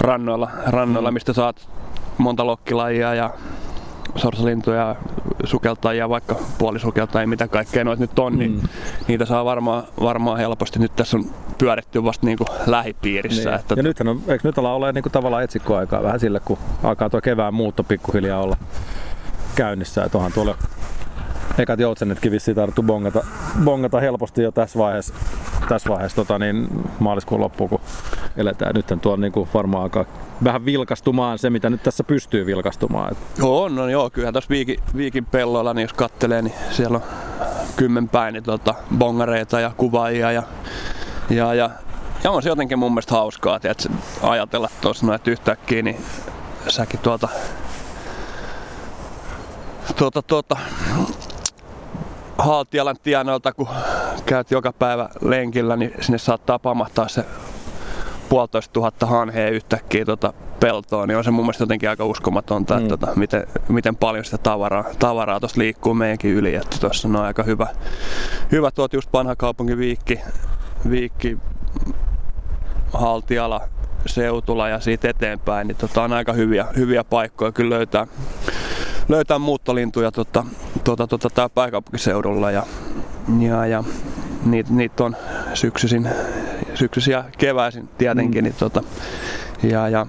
[0.00, 1.68] rannoilla, rannoilla mistä saat
[2.18, 3.30] monta lokkilajia ja
[4.16, 4.96] sorsalintuja,
[5.44, 8.68] sukeltajia, vaikka puolisukeltajia, mitä kaikkea noita nyt on, niin Mm.
[9.08, 10.78] niitä saa varmaan, varmaan helposti.
[10.78, 11.24] Nyt tässä on
[11.58, 13.50] pyöritty vasta niin kuin lähipiirissä.
[13.50, 13.60] niin.
[13.60, 16.58] Että Ja nythän on, eikö nyt ollaan olemaan niin kuin tavallaan etsikkoaikaa vähän sille, kun
[16.82, 18.56] alkaa tuo kevään muutto pikkuhiljaa olla
[19.54, 20.04] käynnissä.
[20.04, 20.56] Että onhan tuolla
[21.58, 23.24] ekat joutsennetkin vissiin tarvittu bongata,
[23.64, 25.14] bongata helposti jo tässä vaiheessa,
[25.68, 26.68] tässä vaiheessa tota, niin
[26.98, 27.80] maaliskuun loppuun, kun
[28.36, 28.74] eletään.
[28.74, 30.04] Nythän tuo niin kuin varmaan alkaa
[30.44, 33.16] vähän vilkastumaan se, mitä nyt tässä pystyy vilkastumaan.
[33.42, 37.04] On, on joo, kyllähän tuossa viikin, viikin pelloilla, niin jos kattelee, niin siellä on
[37.76, 40.42] kymmenpäin niin tota, bongareita ja kuvaajia ja,
[41.30, 41.70] ja, ja
[42.24, 43.88] ja on se jotenkin mun mielestä hauskaa, että
[44.22, 46.04] ajatella tuossa noin, että yhtäkkiä niin
[46.68, 47.28] säkin tuota,
[49.96, 50.56] tuota, tuota
[52.42, 53.68] Haltialan tienoilta, kun
[54.26, 57.24] käyt joka päivä lenkillä, niin sinne saattaa pamahtaa se
[58.28, 62.80] puolitoista tuhatta hanhea yhtäkkiä tuota peltoon, niin on se mun mielestä jotenkin aika uskomatonta, mm.
[62.80, 66.54] että tota, miten, miten, paljon sitä tavaraa, tavaraa tuossa liikkuu meidänkin yli.
[66.54, 67.66] Että tuossa on aika hyvä,
[68.52, 70.20] hyvä tuot just vanha kaupunki Viikki,
[70.90, 71.38] Viikki
[72.92, 73.60] Haltiala
[74.06, 78.06] seutula ja siitä eteenpäin, niin tota, on aika hyviä, hyviä paikkoja kyllä löytää,
[79.08, 80.44] löytää muuttolintuja tota,
[80.84, 82.66] tota, tota, täällä pääkaupunkiseudulla ja,
[83.38, 83.84] ja, ja
[84.44, 85.16] niitä niit on
[85.54, 86.08] syksyisin,
[86.74, 88.44] syksyisin ja keväisin tietenkin.
[88.44, 88.44] Mm.
[88.44, 88.82] Niin, tota,
[89.62, 90.06] ja, ja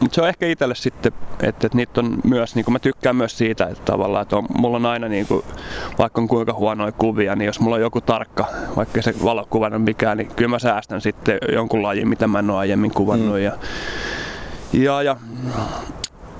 [0.00, 3.38] mutta se on ehkä itselle sitten, että, että niitä on myös, niin mä tykkään myös
[3.38, 5.42] siitä, että tavallaan, että on, mulla on aina niin kuin,
[5.98, 8.46] vaikka on kuinka huonoja kuvia, niin jos mulla on joku tarkka,
[8.76, 12.50] vaikka se valokuva on mikään, niin kyllä mä säästän sitten jonkun lajin, mitä mä en
[12.50, 13.36] ole aiemmin kuvannut.
[13.36, 13.42] Mm.
[13.42, 13.52] Ja,
[14.72, 15.16] ja, ja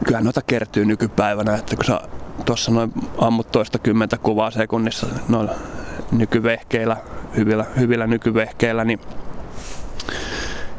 [0.04, 2.00] kyllä noita kertyy nykypäivänä, että kun sä
[2.44, 5.52] tuossa noin ammut toista kymmentä kuvaa sekunnissa noilla
[6.12, 6.96] nykyvehkeillä,
[7.36, 9.00] hyvillä, hyvillä nykyvehkeillä, niin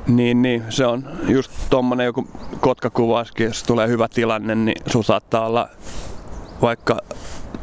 [0.08, 2.28] niin, niin, se on just tommonen joku
[2.60, 5.70] kotkakuvauskin, jos tulee hyvä tilanne, niin sun saattaa olla
[6.62, 7.00] vaikka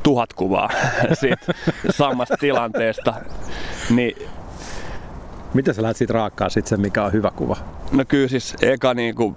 [0.02, 0.70] tuhat kuvaa
[1.20, 1.52] siitä
[1.90, 3.14] samasta tilanteesta.
[3.90, 4.16] Niin,
[5.54, 7.56] Miten sä lähdet siitä raakkaa sit sen, mikä on hyvä kuva?
[7.92, 9.34] No kyllä siis eka niinku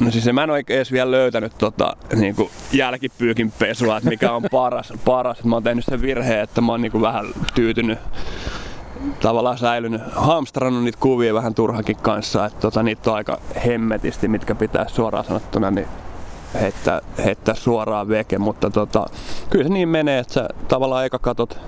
[0.00, 4.32] No siis mä en ole edes vielä löytänyt tota, niin kuin jälkipyykin pesua, että mikä
[4.32, 4.92] on paras.
[5.04, 5.44] paras.
[5.44, 7.98] Mä oon tehnyt sen virheen, että mä oon niin kuin vähän tyytynyt
[9.20, 14.54] tavallaan säilynyt, hamstrannut niitä kuvia vähän turhankin kanssa, että tota, niitä on aika hemmetisti, mitkä
[14.54, 15.88] pitää suoraan sanottuna niin
[16.60, 19.06] heittää, heittää suoraan veke, mutta tota,
[19.50, 21.60] kyllä se niin menee, että sä tavallaan eka katot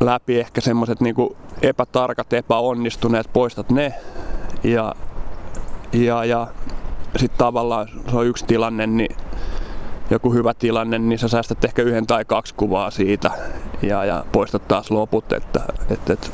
[0.00, 3.94] läpi ehkä semmoset niinku epätarkat, epäonnistuneet, poistat ne
[4.62, 4.94] ja,
[5.92, 6.46] ja, ja
[7.16, 9.16] sitten tavallaan se on yksi tilanne, niin
[10.10, 13.30] joku hyvä tilanne, niin sä säästät ehkä yhden tai kaksi kuvaa siitä
[13.82, 16.28] ja, ja poistat taas loput, että, että, että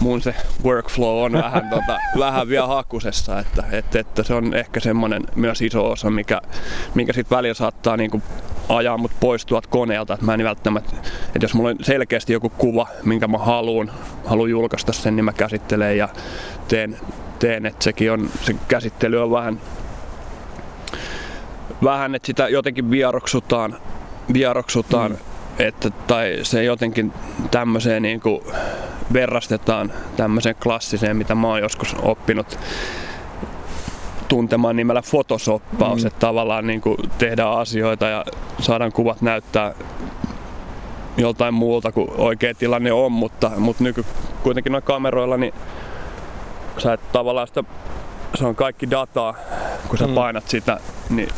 [0.00, 4.80] mun se workflow on vähän, tota, vähän vielä hakusessa, että, että, että, se on ehkä
[4.80, 6.40] semmoinen myös iso osa, mikä,
[6.94, 8.22] mikä sitten välillä saattaa niinku
[8.68, 12.48] ajaa mut pois tuolta koneelta, että mä en välttämättä, että jos mulla on selkeästi joku
[12.48, 13.90] kuva, minkä mä haluan,
[14.26, 16.08] haluan julkaista sen, niin mä käsittelen ja
[16.68, 16.98] teen,
[17.38, 19.60] teen että sekin on, se käsittely on vähän
[21.84, 23.76] vähän, että sitä jotenkin vieroksutaan,
[24.32, 25.18] vieroksutaan mm.
[25.58, 27.12] että, tai se jotenkin
[27.50, 28.40] tämmöiseen niin kuin
[29.12, 32.58] verrastetaan tämmöiseen klassiseen, mitä mä oon joskus oppinut
[34.28, 36.06] tuntemaan nimellä photosoppaus, mm.
[36.06, 38.24] että tavallaan niin kuin tehdään asioita ja
[38.60, 39.74] saadaan kuvat näyttää
[41.16, 44.04] joltain muulta kuin oikea tilanne on, mutta, mutta nyky
[44.42, 45.54] kuitenkin noilla kameroilla niin
[46.78, 47.64] sä et tavallaan sitä,
[48.34, 49.34] se on kaikki dataa,
[49.88, 50.14] kun sä mm.
[50.14, 51.28] painat sitä, niin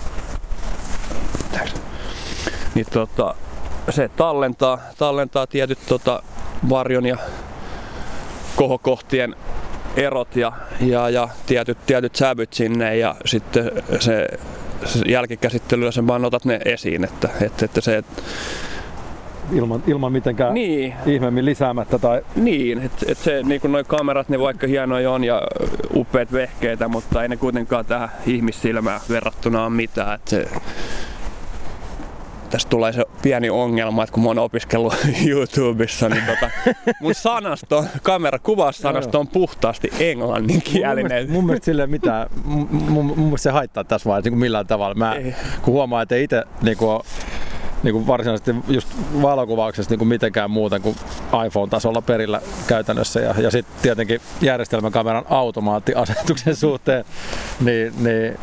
[2.75, 3.35] niin tota,
[3.91, 6.23] se tallentaa, tallentaa tietyt tota,
[6.69, 7.17] varjon ja
[8.57, 9.37] kohokohtien
[9.97, 13.71] erot ja, ja, ja tietyt, tietyt sävyt sinne ja sitten
[14.01, 14.29] se,
[14.85, 18.03] se jälkikäsittelyllä sen vaan otat ne esiin, että, että, että se
[19.53, 20.95] ilman, ilman mitenkään niin.
[21.07, 21.99] ihmeemmin lisäämättä.
[21.99, 22.23] Tai...
[22.37, 25.43] Niin, että et se, niin kuin noi kamerat, ne vaikka hienoja on ja
[25.95, 30.15] upeat vehkeitä, mutta ei ne kuitenkaan tähän ihmissilmään verrattuna ole mitään.
[30.15, 30.49] Että se,
[32.51, 34.95] tästä tulee se pieni ongelma, että kun mä oon opiskellut
[35.29, 36.51] YouTubessa, niin tota,
[37.01, 41.03] mun sanasto, kamerakuvaussanasto on puhtaasti englanninkielinen.
[41.03, 44.39] Mun mielestä, mun mielestä sille mitään, mun, mun, mun mielestä se haittaa tässä vaiheessa niin
[44.39, 44.95] millään tavalla.
[44.95, 45.17] Mä,
[45.63, 47.01] kun huomaan, että itse niin kuin,
[47.83, 48.89] niin kuin varsinaisesti just
[49.23, 50.97] valokuvauksessa niin kuin mitenkään muuta kuin
[51.47, 53.21] iPhone-tasolla perillä käytännössä.
[53.21, 57.05] Ja, ja sitten tietenkin järjestelmäkameran automaattiasetuksen suhteen,
[57.61, 58.39] niin, niin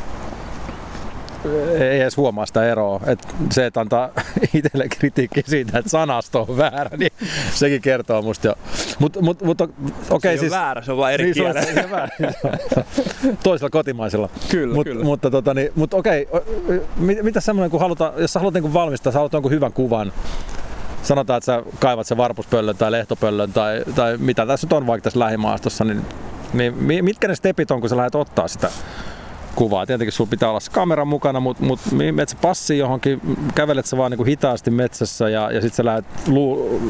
[1.80, 3.02] ei edes huomaa sitä eroa.
[3.06, 4.10] Et se, että antaa
[4.54, 7.12] itselle kritiikki siitä, että sanasto on väärä, niin
[7.54, 8.54] sekin kertoo musta jo.
[9.00, 11.62] Mut, mut, mut, okay, se siis, väärä, se on vain eri niin, kielellä.
[11.62, 12.10] Se on, väärä.
[13.44, 14.30] Toisella kotimaisella.
[14.50, 15.04] Kyllä, mut, kyllä.
[15.04, 18.74] Mutta tota, niin, mut okei, okay, mit, mitä semmoinen, kun halutaan, jos sä haluat niin
[18.74, 20.14] valmistaa, sä haluat jonkun hyvän kuvan,
[21.04, 25.04] sanotaan, että sä kaivat sen varpuspöllön tai lehtopöllön tai, tai mitä tässä nyt on vaikka
[25.04, 26.02] tässä lähimaastossa, niin,
[26.54, 28.70] niin mitkä ne stepit on, kun sä lähdet ottaa sitä
[29.58, 29.86] kuvaa.
[29.86, 33.22] Tietenkin sulla pitää olla se kamera mukana, mutta mut, menet sä passi johonkin,
[33.56, 36.82] kävelet sä vaan niin kuin hitaasti metsässä ja, ja sitten sä lähdet, luu,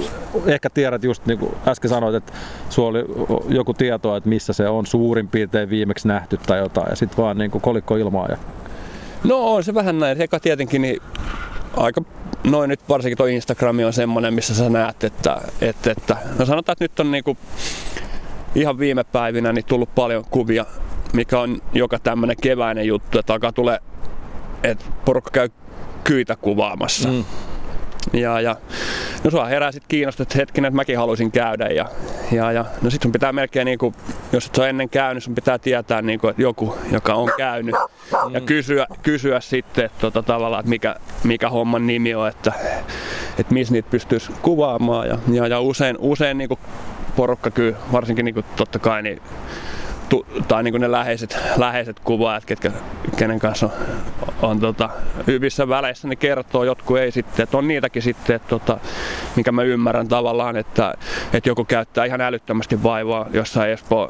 [0.46, 2.34] ehkä tiedät just niin kuin äsken sanoit, että
[2.70, 3.06] sulla oli
[3.50, 7.38] joku tieto, että missä se on suurin piirtein viimeksi nähty tai jotain ja sitten vaan
[7.38, 8.28] niin kuin kolikko ilmaa.
[8.30, 8.38] Ja...
[9.24, 10.22] No on se vähän näin.
[10.22, 11.02] Eka tietenkin niin
[11.78, 12.02] aika
[12.44, 16.74] noin nyt varsinkin tuo Instagrami on semmoinen, missä sä näet, että, että, että no sanotaan,
[16.74, 17.38] että nyt on niinku
[18.56, 20.66] ihan viime päivinä niin tullut paljon kuvia,
[21.14, 23.80] mikä on joka tämmöinen keväinen juttu, että alkaa tulee,
[24.64, 25.50] että porukka käy
[26.04, 27.10] kyitä kuvaamassa.
[27.10, 27.24] Mm.
[28.14, 28.56] Ja, ja
[29.24, 31.68] no sua herää sitten kiinnostaa, että hetkinen, että mäkin haluaisin käydä.
[31.68, 31.86] Ja,
[32.32, 33.96] ja, ja no sit sun pitää melkein, niin kuin,
[34.32, 37.76] jos et ole ennen käynyt, sun pitää tietää, niin kuin, että joku, joka on käynyt.
[38.32, 42.54] Ja kysyä, kysyä sitten, että tota, tavallaan, että mikä, mikä homman nimi on, että,
[43.40, 45.08] että missä niitä pystyisi kuvaamaan.
[45.08, 46.60] Ja, ja, ja usein, usein niin kuin
[47.16, 49.22] porukka kyllä, varsinkin niin kuin, totta kai, niin
[50.10, 52.72] tu, tai niin kuin ne läheiset, läheiset kuvaajat, ketkä,
[53.18, 54.90] kenen kanssa on, on tota,
[55.28, 58.80] hyvissä väleissä, ne kertoo, jotkut ei sitten, että on niitäkin sitten, että, tota,
[59.36, 60.94] mikä mä ymmärrän tavallaan, että,
[61.34, 64.10] että joku käyttää ihan älyttömästi vaivaa jossain Espoon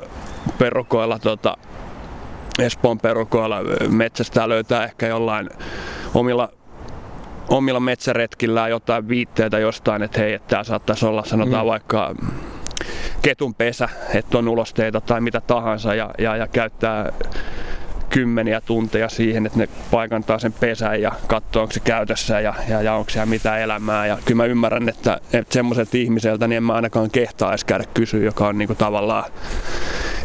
[0.57, 1.57] perukoilla, tota,
[2.59, 5.49] Espoon perukoilla metsästä löytää ehkä jollain
[6.13, 6.49] omilla
[7.49, 11.69] omilla metsäretkillään jotain viitteitä jostain, että hei, että tämä saattaisi olla, sanotaan mm.
[11.69, 12.15] vaikka
[13.21, 17.11] ketun pesä, että on ulosteita tai mitä tahansa ja, ja, ja käyttää
[18.09, 22.81] kymmeniä tunteja siihen, että ne paikantaa sen pesän ja katsoo, onko se käytössä ja, ja,
[22.81, 24.07] ja onko siellä mitä elämää.
[24.07, 27.83] Ja kyllä mä ymmärrän, että, että semmoiselta ihmiseltä niin en mä ainakaan kehtaa edes käydä
[27.93, 29.23] kysyä, joka on niinku tavallaan,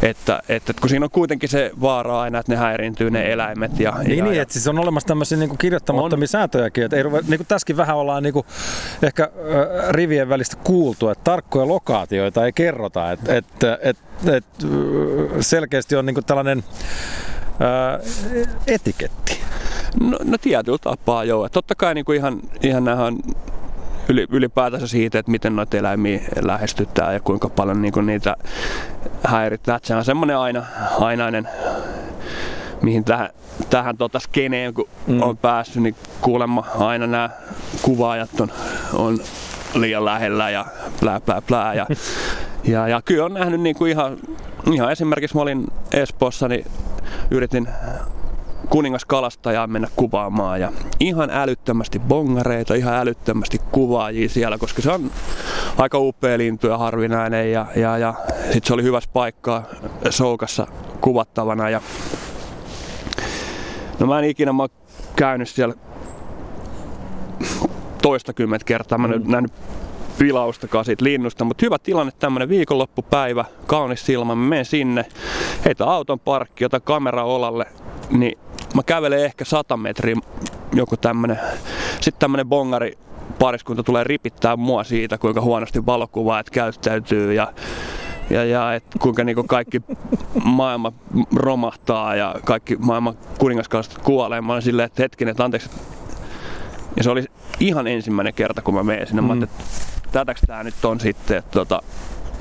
[0.03, 3.79] että, että kun siinä on kuitenkin se vaara aina, että ne häiriintyy ne eläimet.
[3.79, 6.27] Ja, niin, ja, niin ja, että siis on olemassa tämmöisiä niin kirjoittamattomia on.
[6.27, 6.83] sääntöjäkin.
[6.83, 8.45] Että ei ruve, niin kuin tässäkin vähän ollaan niin kuin
[9.03, 13.11] ehkä äh, rivien välistä kuultu, että tarkkoja lokaatioita ei kerrota.
[13.11, 13.45] Että et,
[13.81, 13.97] et,
[14.27, 14.45] et,
[15.39, 16.63] selkeästi on niin kuin tällainen
[17.59, 17.99] ää,
[18.67, 19.39] etiketti?
[20.01, 21.49] No, no tietyllä tapaa joo.
[21.49, 23.19] Totta kai niin kuin ihan, ihan nämä on
[24.09, 28.35] ylipäätänsä siitä, että miten noita eläimiä lähestytään ja kuinka paljon niin kuin niitä
[29.23, 29.79] häiritään.
[29.83, 30.65] Se on semmoinen aina,
[30.99, 31.49] ainainen
[32.81, 33.29] mihin tähän,
[33.69, 35.21] tähän tota skeneen kun mm.
[35.21, 37.29] on päässyt, niin kuulemma aina nämä
[37.81, 38.51] kuvaajat on,
[38.93, 39.19] on
[39.75, 40.65] liian lähellä ja
[40.99, 41.73] plää plää plää.
[41.73, 41.87] Ja,
[42.73, 44.17] ja, ja kyllä on nähnyt niin kuin ihan,
[44.71, 46.65] ihan esimerkiksi mä olin Espoossa, niin
[47.31, 47.67] yritin
[48.73, 50.61] kuningaskalastajaa mennä kuvaamaan.
[50.61, 55.11] Ja ihan älyttömästi bongareita, ihan älyttömästi kuvaajia siellä, koska se on
[55.77, 58.13] aika upea lintu ja harvinainen ja, ja, ja
[58.43, 59.63] sitten se oli hyvässä paikkaa
[60.09, 60.67] Soukassa
[61.01, 61.69] kuvattavana.
[61.69, 61.81] Ja
[63.99, 64.67] no mä en ikinä mä
[65.15, 65.73] käynyt siellä
[68.01, 69.31] toistakymmentä kertaa, mä mm.
[69.31, 69.51] nähnyt
[70.17, 75.05] pilaustakaan siitä linnusta, mutta hyvä tilanne, tämmönen viikonloppupäivä, kaunis silmä, mä menen sinne,
[75.65, 77.65] heitä auton parkki, jota kamera olalle,
[78.09, 78.37] niin
[78.73, 80.15] mä kävelen ehkä 100 metriä
[80.73, 81.39] joku tämmönen,
[82.01, 82.97] sitten tämmönen bongari
[83.39, 87.53] pariskunta tulee ripittää mua siitä, kuinka huonosti valokuvaajat käyttäytyy ja
[88.29, 89.81] ja, ja et kuinka niinku kaikki
[90.43, 90.91] maailma
[91.35, 94.41] romahtaa ja kaikki maailman kuningaskalastot kuolee.
[94.41, 95.69] Mä olin silleen, että hetkinen, että anteeksi.
[96.97, 97.25] Ja se oli
[97.59, 99.21] ihan ensimmäinen kerta, kun mä menen sinne.
[99.21, 99.27] Mm.
[99.27, 99.63] Mä että
[100.11, 101.37] tätäks tää nyt on sitten.
[101.37, 101.81] Että, tota,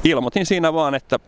[0.05, 1.19] ilmoitin siinä vaan, että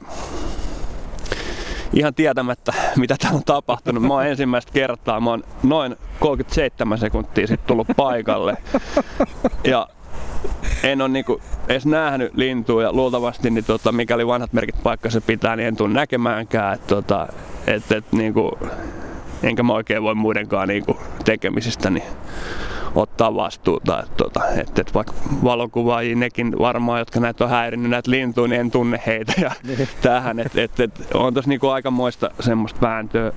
[1.94, 4.02] ihan tietämättä, mitä täällä on tapahtunut.
[4.02, 8.56] Mä oon ensimmäistä kertaa, mä oon noin 37 sekuntia sitten tullut paikalle.
[9.64, 9.88] Ja
[10.82, 15.56] en ole niinku edes nähnyt lintua ja luultavasti niin tota, mikäli vanhat merkit paikkansa pitää,
[15.56, 16.74] niin en tule näkemäänkään.
[16.74, 17.26] Et, tota,
[17.66, 18.58] et, et, niinku,
[19.42, 22.04] enkä mä oikein voi muidenkaan niinku, tekemisistä niin
[22.94, 24.02] ottaa vastuuta.
[24.02, 25.14] Että tota, et, et vaikka
[25.44, 29.88] valokuvaajia nekin varmaan, jotka näitä on häirinnyt näitä lintuja, niin en tunne heitä ja niin.
[30.02, 30.38] tähän.
[30.38, 33.32] Et, et, et, on tossa niinku aikamoista semmoista vääntöä,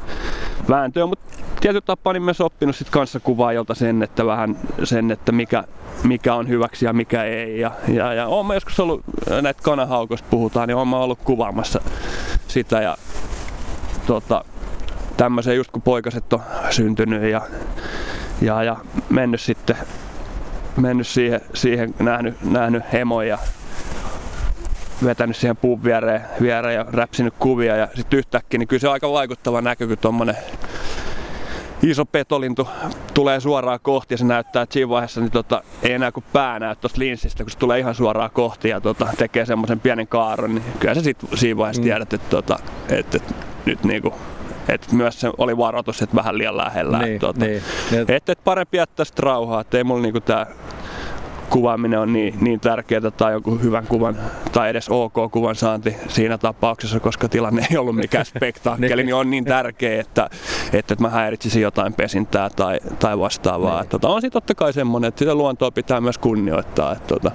[0.70, 1.26] vääntöä mutta
[1.60, 5.64] tietyllä tapaa niin myös oppinut sit kanssakuvaajalta sen, että vähän sen, että mikä,
[6.03, 7.60] mikä on hyväksi ja mikä ei.
[7.60, 9.01] Ja, ja, ja olen joskus ollut,
[9.41, 11.82] näitä kanahaukoista puhutaan, niin olen ollut kuvaamassa
[12.47, 12.97] sitä ja
[14.08, 14.45] tota,
[15.18, 17.41] tämmöisen just kun poikaset on syntynyt ja
[18.41, 18.77] ja, ja
[19.09, 19.77] mennyt sitten
[20.77, 23.38] mennyt siihen, siihen nähnyt, nähnyt hemoja
[25.03, 28.93] vetänyt siihen puun viereen, viereen ja räpsinyt kuvia ja sitten yhtäkkiä, niin kyllä se on
[28.93, 30.35] aika vaikuttava näkö, kun tuommoinen
[31.83, 32.67] iso petolintu
[33.13, 36.59] tulee suoraan kohti ja se näyttää, että siinä vaiheessa niin tota, ei enää kuin pää
[36.59, 40.55] näy tuosta linssistä, kun se tulee ihan suoraan kohti ja tota, tekee semmoisen pienen kaaron,
[40.55, 41.83] niin kyllä sä sit siinä vaiheessa mm.
[41.83, 42.59] tiedät, että, tota,
[42.89, 43.33] että, että
[43.65, 44.13] nyt niinku
[44.70, 46.99] et myös se oli varoitus, että vähän liian lähellä.
[46.99, 47.61] Niin, tuota, niin.
[48.07, 50.45] Että et parempi jättää sitä rauhaa, että ei mulla niinku tää
[51.49, 54.18] kuvaaminen on niin, niin tärkeää tai joku hyvän kuvan
[54.51, 59.05] tai edes ok-kuvan saanti siinä tapauksessa, koska tilanne ei ollut mikään spektaakkeli, niin.
[59.05, 60.30] niin on niin tärkeä, että,
[60.74, 63.72] että, että mä häiritsisin jotain pesintää tai, tai vastaavaa.
[63.72, 63.84] Niin.
[63.84, 66.91] Että, tota, on sitten totta kai semmoinen, että sitä luontoa pitää myös kunnioittaa.
[66.91, 67.32] Että, tota,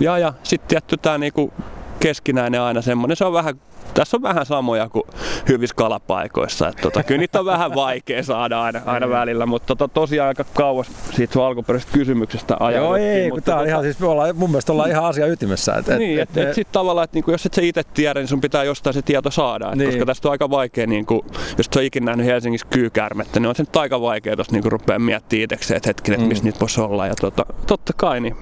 [0.00, 1.52] ja, ja sitten tietty tämä niinku
[2.00, 3.54] keskinäinen aina semmoinen, se on vähän
[3.94, 5.04] tässä on vähän samoja kuin
[5.48, 6.68] hyvissä kalapaikoissa.
[6.68, 10.44] Että tota, kyllä niitä on vähän vaikea saada aina, aina välillä, mutta tota, tosiaan aika
[10.54, 14.36] kauas siitä sun alkuperäisestä kysymyksestä Joo, ei, mutta tää on tota- ihan, siis me ollaan,
[14.36, 15.74] mun mielestä ollaan ihan asia ytimessä.
[15.74, 18.20] Et, et, niin, et, että et, sit tavallaan, että niinku, jos et sä itse tiedä,
[18.20, 19.72] niin sun pitää jostain se tieto saada.
[19.72, 19.90] Et Niin.
[19.90, 21.24] Koska tästä on aika vaikea, niinku,
[21.58, 24.70] jos et sä ikinä nähnyt Helsingissä kyykärmettä, niin on se nyt aika vaikea tuossa niinku,
[24.70, 27.06] rupeaa miettimään itsekseen, että hetkinen, että missä niitä voisi olla.
[27.06, 28.36] Ja tota, totta kai, niin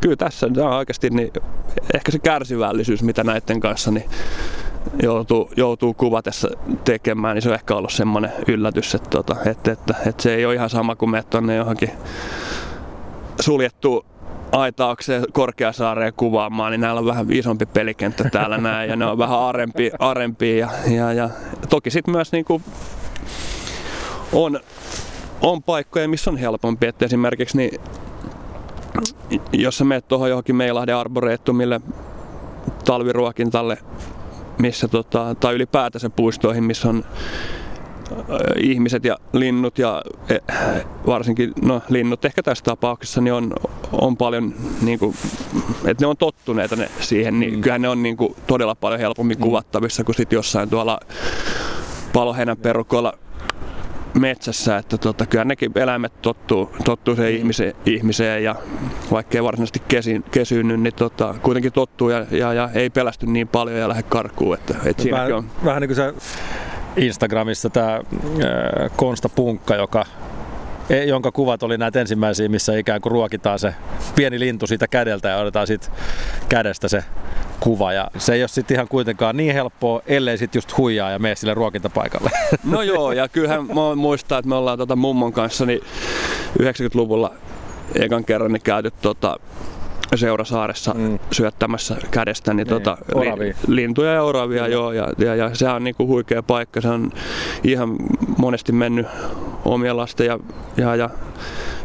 [0.00, 1.32] kyllä tässä tämä on oikeasti niin,
[1.94, 4.04] ehkä se kärsivällisyys, mitä näiden kanssa niin
[5.02, 6.48] joutuu, joutuu kuvatessa
[6.84, 10.46] tekemään, niin se on ehkä ollut semmoinen yllätys, että, tota, että, että, että, se ei
[10.46, 11.90] ole ihan sama kuin menet tuonne johonkin
[13.40, 14.04] suljettuun
[14.52, 19.38] aitaukseen Korkeasaareen kuvaamaan, niin näillä on vähän isompi pelikenttä täällä näin ja ne on vähän
[19.38, 21.30] arempi, arempi ja, ja, ja
[21.68, 22.62] toki sitten myös niinku
[24.32, 24.60] on,
[25.40, 27.80] on paikkoja, missä on helpompi, että esimerkiksi niin,
[29.52, 31.80] jos sä menet tuohon johonkin Meilahden arboreettumille
[32.84, 33.78] talviruokintalle,
[34.62, 37.04] missä tota, tai ylipäätänsä puistoihin, missä on
[38.12, 40.38] ö, ihmiset ja linnut ja e,
[41.06, 43.52] varsinkin no, linnut ehkä tässä tapauksessa niin on,
[43.92, 45.16] on paljon niin kuin,
[45.84, 47.60] että ne on tottuneita ne siihen, niin mm.
[47.60, 49.42] kyllähän ne on niin kuin, todella paljon helpommin mm.
[49.42, 51.00] kuvattavissa kuin sit jossain tuolla
[52.12, 53.12] paloheinän perukoilla
[54.14, 58.56] metsässä, että tota, kyllä nekin eläimet tottuu, tottuu siihen ihmiseen, ihmiseen ja
[59.10, 63.78] vaikkei varsinaisesti kesi, kesyynny, niin tota, kuitenkin tottuu ja, ja, ja, ei pelästy niin paljon
[63.78, 65.50] ja lähde karkuun, että, että siinäkin vähän, on.
[65.64, 66.14] vähän niin kuin se
[66.96, 68.00] Instagramissa tämä
[68.96, 70.04] Konsta Punkka, joka
[71.06, 73.74] jonka kuvat oli näitä ensimmäisiä, missä ikään kuin ruokitaan se
[74.16, 75.86] pieni lintu siitä kädeltä ja otetaan siitä
[76.48, 77.04] kädestä se
[77.60, 77.92] kuva.
[77.92, 81.34] Ja se ei ole sitten ihan kuitenkaan niin helppoa, ellei sitten just huijaa ja mene
[81.34, 82.30] sille ruokintapaikalle.
[82.64, 85.80] No joo, ja kyllähän mä muistan, että me ollaan tota mummon kanssa niin
[86.62, 87.34] 90-luvulla
[87.94, 89.36] ekan kerran niin käyty tota,
[90.16, 91.18] Seurasaaressa mm.
[91.32, 93.54] syöttämässä kädestä niin, tota, oravia.
[93.66, 96.80] lintuja ja oravia, joo, ja, ja, ja sehän on niinku huikea paikka.
[96.80, 97.12] Se on
[97.64, 97.96] ihan
[98.38, 99.06] monesti mennyt
[99.64, 100.38] omien lasten ja,
[100.76, 101.10] ja, ja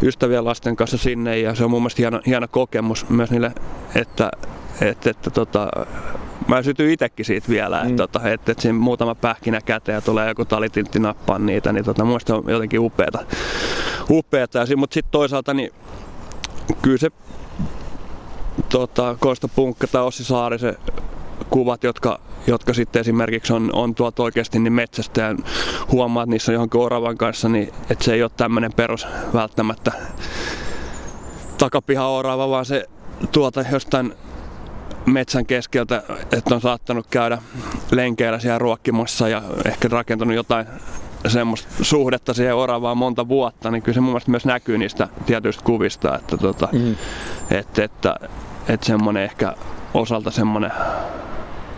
[0.02, 3.52] ystävien lasten kanssa sinne ja se on mun mielestä hieno, hieno kokemus myös niille,
[3.96, 4.32] että,
[4.82, 5.68] että, että tota,
[6.48, 7.96] mä sytyin itsekin siitä vielä, että, Mm.
[7.98, 12.04] tota, että, että siinä muutama pähkinä käteen ja tulee joku talitintti nappaa niitä, niin tota,
[12.04, 13.20] mun mielestä se on jotenkin upeeta.
[14.10, 14.60] upeeta.
[14.60, 15.72] Ja Mutta sitten toisaalta niin
[16.82, 17.10] kyllä se
[18.70, 20.78] tota, Kosta Punkka tai Ossi Saarisen
[21.50, 25.36] kuvat, jotka, jotka sitten esimerkiksi on, on tuolta oikeasti niin metsästä ja
[25.92, 29.92] huomaa, että niissä on johonkin oravan kanssa, niin että se ei ole tämmöinen perus välttämättä
[31.58, 32.86] takapiha-orava, vaan se
[33.32, 34.14] tuolta jostain
[35.06, 37.38] metsän keskeltä, että on saattanut käydä
[37.92, 40.68] lenkeillä siellä ruokkimassa ja ehkä rakentanut jotain
[41.28, 45.64] semmoista suhdetta siihen oravaan monta vuotta, niin kyllä se mun mielestä myös näkyy niistä tietyistä
[45.64, 46.96] kuvista, että, tota, Mm.
[47.52, 48.16] että, että,
[48.70, 49.54] että semmoinen ehkä
[49.94, 50.72] osalta semmoinen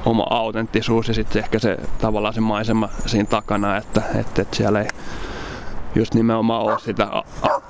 [0.06, 4.82] oma autenttisuus ja sitten ehkä se tavallaan se maisema siinä takana, että, että, että siellä
[4.82, 4.88] ei
[5.96, 7.62] just nimenomaan ole sitä a- a-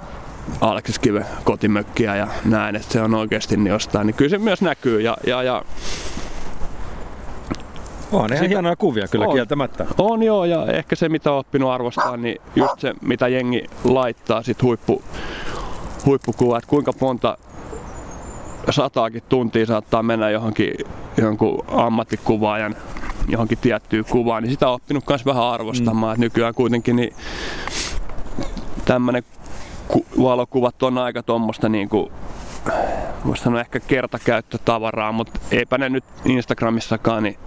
[0.62, 4.62] Aleksis Kiven kotimökkiä ja näin, että se on oikeasti niin jostain, niin kyllä se myös
[4.62, 5.64] näkyy ja, ja, ja
[8.12, 9.34] On ihan Sitä- hienoja kuvia kyllä On.
[9.34, 9.86] kieltämättä.
[9.98, 14.44] On joo, ja ehkä se mitä on oppinut arvostaa, niin just se mitä jengi laittaa
[14.44, 15.02] sit huippu,
[16.06, 17.38] huippukuvaa, että kuinka monta
[18.70, 20.74] sataakin tuntia saattaa mennä johonkin
[21.18, 22.76] jonkun ammattikuvaajan
[23.28, 26.18] johonkin tiettyyn kuvaan, niin sitä on oppinut myös vähän arvostamaan.
[26.18, 26.22] Mm.
[26.22, 27.14] Nykyään kuitenkin niin
[28.86, 29.24] tämmöinen
[29.88, 32.12] ku- valokuvat on aika tuommoista niin kuin
[33.26, 37.38] voisi sanoa ehkä kertakäyttötavaraa, mutta eipä ne nyt Instagramissakaan, niin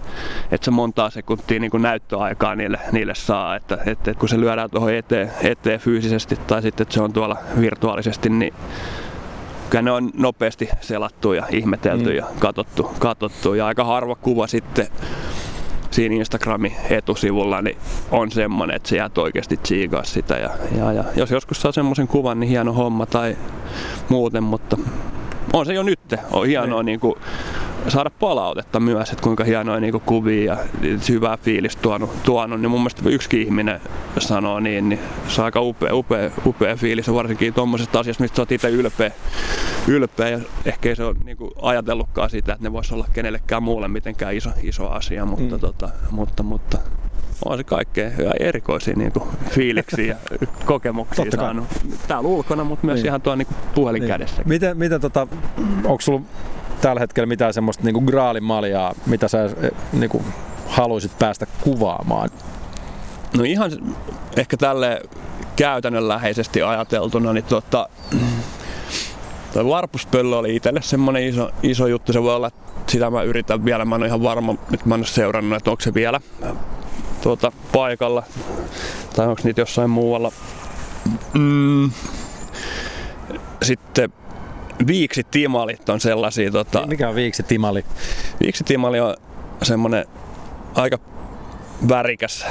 [0.51, 4.69] että se montaa sekuntia niin näyttöaikaa niille, niille saa, että, että, että kun se lyödään
[4.69, 8.53] tuohon eteen, eteen fyysisesti tai sitten että se on tuolla virtuaalisesti, niin
[9.69, 12.15] kyllä ne on nopeasti selattu ja ihmetelty mm.
[12.15, 14.87] ja katsottu, katsottu ja aika harva kuva sitten
[15.93, 17.77] siinä Instagramin etusivulla niin
[18.11, 20.37] on semmoinen, että sä jäät oikeasti tsiikaa sitä.
[20.37, 23.37] Ja, ja, ja jos joskus saa semmoisen kuvan, niin hieno homma tai
[24.09, 24.77] muuten, mutta
[25.53, 25.99] on se jo nyt.
[26.31, 27.15] On hienoa niin kuin,
[27.87, 30.57] saada palautetta myös, että kuinka hienoja niin kuin, kuvia ja
[31.09, 32.61] hyvää fiilistä tuonut, tuonut.
[32.61, 33.81] Niin mun mielestä yksi ihminen
[34.19, 37.13] sanoo niin, niin se on aika upea, upea, upea fiilis.
[37.13, 39.11] Varsinkin tuommoisesta asiasta, mistä sä oot itse ylpeä,
[39.87, 40.29] ylpeä.
[40.29, 43.87] Ja ehkä ei se ole niin kuin, ajatellutkaan sitä, että ne voisi olla kenellekään muulle
[43.87, 45.59] mitenkään iso, iso asia, mutta, mm.
[45.59, 46.77] tota, mutta, mutta
[47.45, 50.05] on se kaikkea hyvä erikoisia niin kuin, fiiliksiä
[50.41, 51.45] ja kokemuksia Totta kai.
[51.45, 51.65] saanut.
[52.07, 53.03] Täällä ulkona, mutta myös Niin.
[53.03, 53.09] niin.
[53.09, 54.07] ihan tuo niin kuin, puhelin niin.
[54.07, 54.41] kädessä.
[54.45, 55.27] Miten, miten tota,
[55.83, 56.21] onko sulla
[56.81, 60.23] tällä hetkellä mitään semmoista niinku graalimaljaa, mitä sä eh, niinku,
[60.67, 62.29] haluaisit päästä kuvaamaan?
[63.37, 63.71] No ihan
[64.37, 65.01] ehkä tälle
[65.55, 67.89] käytännönläheisesti ajateltuna, niin tota,
[69.53, 72.13] Toi varpuspöllö oli itselle semmonen iso, iso juttu.
[72.13, 73.85] Se voi olla, että sitä mä yritän vielä.
[73.85, 76.21] Mä en ole ihan varma, nyt mä en ole seurannut, että onko se vielä
[77.23, 78.23] tuota, paikalla.
[79.15, 80.31] Tai onko niitä jossain muualla.
[81.33, 81.91] Mm.
[83.63, 84.13] Sitten
[84.87, 86.51] viiksitimalit on sellaisia.
[86.51, 87.85] Tota, Mikä on viiksi timali?
[88.43, 89.15] viiksitimali on
[89.63, 90.05] semmonen
[90.75, 90.99] aika
[91.89, 92.45] värikäs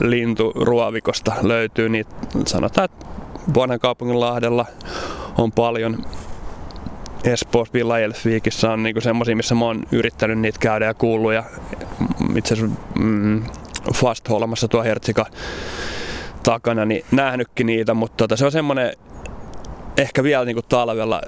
[0.00, 2.10] lintu ruovikosta löytyy niitä,
[2.46, 3.06] sanotaan, että
[3.54, 4.66] vanhan kaupungin Lahdella
[5.38, 6.04] on paljon.
[7.24, 11.44] Espoossa Villajelfviikissä on niinku semmosia, missä mä oon yrittänyt niitä käydä ja kuullut ja
[12.36, 13.44] itse asiassa mm,
[13.94, 15.26] Fastholmassa tuo Hertsika
[16.42, 18.92] takana, niin nähnytkin niitä, mutta tota, se on semmonen
[19.96, 21.20] ehkä vielä niinku talvella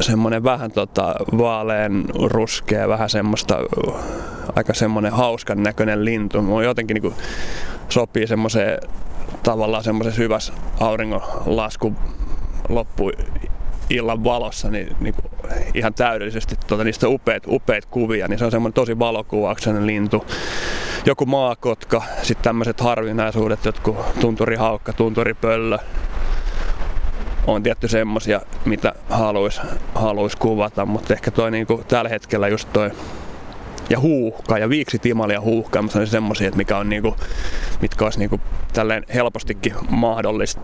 [0.00, 3.58] semmoinen vähän tota, vaalean ruskea, vähän semmoista
[4.56, 6.42] aika semmoinen hauskan näköinen lintu.
[6.42, 7.14] Mun jotenkin niinku
[7.88, 8.78] sopii semmoiseen
[9.42, 11.94] tavallaan semmoisessa hyvässä auringonlasku
[12.68, 13.10] loppu
[13.90, 15.14] illan valossa niin, niin
[15.74, 20.26] ihan täydellisesti tuota, niistä upeat, upeat kuvia, niin se on semmoinen tosi valokuvauksenen lintu.
[21.06, 25.78] Joku maakotka, sitten tämmöiset harvinaisuudet, jotkut tunturihaukka, tunturipöllö,
[27.46, 29.60] on tietty semmosia, mitä haluais,
[29.94, 32.90] haluais kuvata, mutta ehkä toi niinku tällä hetkellä just toi
[33.90, 35.88] ja huuhka ja viiksitimali ja huuhka on
[36.40, 37.16] että mikä on niinku,
[37.80, 38.40] mitkä olisi niinku
[38.72, 40.60] tälleen helpostikin mahdollista.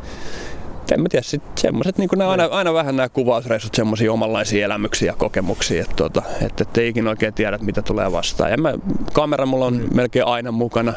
[0.94, 5.12] En mä tiedä, sit semmoset, niinku nää aina, aina vähän nämä kuvausreissut semmosia omanlaisia elämyksiä
[5.12, 8.50] ja kokemuksia, että tota, et, et ei ikinä oikein tiedä, mitä tulee vastaan.
[8.50, 8.74] Ja mä,
[9.12, 10.94] kamera mulla on melkein aina mukana,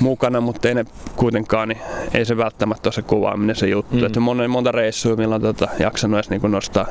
[0.00, 0.84] mukana mutta ei ne
[1.16, 1.80] kuitenkaan, niin
[2.14, 3.96] ei se välttämättä ole se kuvaaminen se juttu.
[3.96, 4.06] Mm.
[4.06, 6.86] Että monta, monta reissua, millä on tota, jaksanut edes niinku nostaa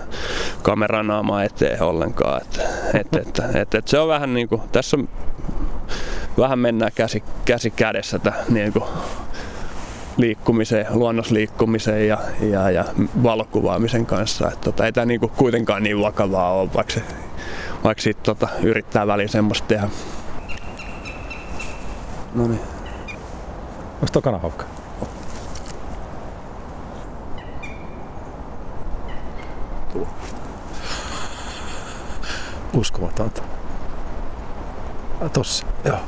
[0.61, 2.41] kameranaamaa eteen ollenkaan.
[2.41, 2.61] Että,
[2.93, 5.09] et, et, et, et, et se on vähän niinku, tässä on,
[6.37, 8.83] vähän mennään käsi, käsi kädessä tää, niinku,
[10.17, 12.85] liikkumiseen, luonnosliikkumiseen ja, ja, ja
[13.23, 14.51] valokuvaamisen kanssa.
[14.51, 17.03] Et tota, ei tämä niinku kuitenkaan niin vakavaa ole, vaikka, se,
[17.83, 19.89] vaikka sit, tota, yrittää väliin semmoista tehdä.
[22.35, 22.61] No niin.
[23.93, 24.65] Onko tuo kanahaukka?
[32.73, 33.41] Uskomatonta.
[35.21, 35.99] Ah, Tossa, joo.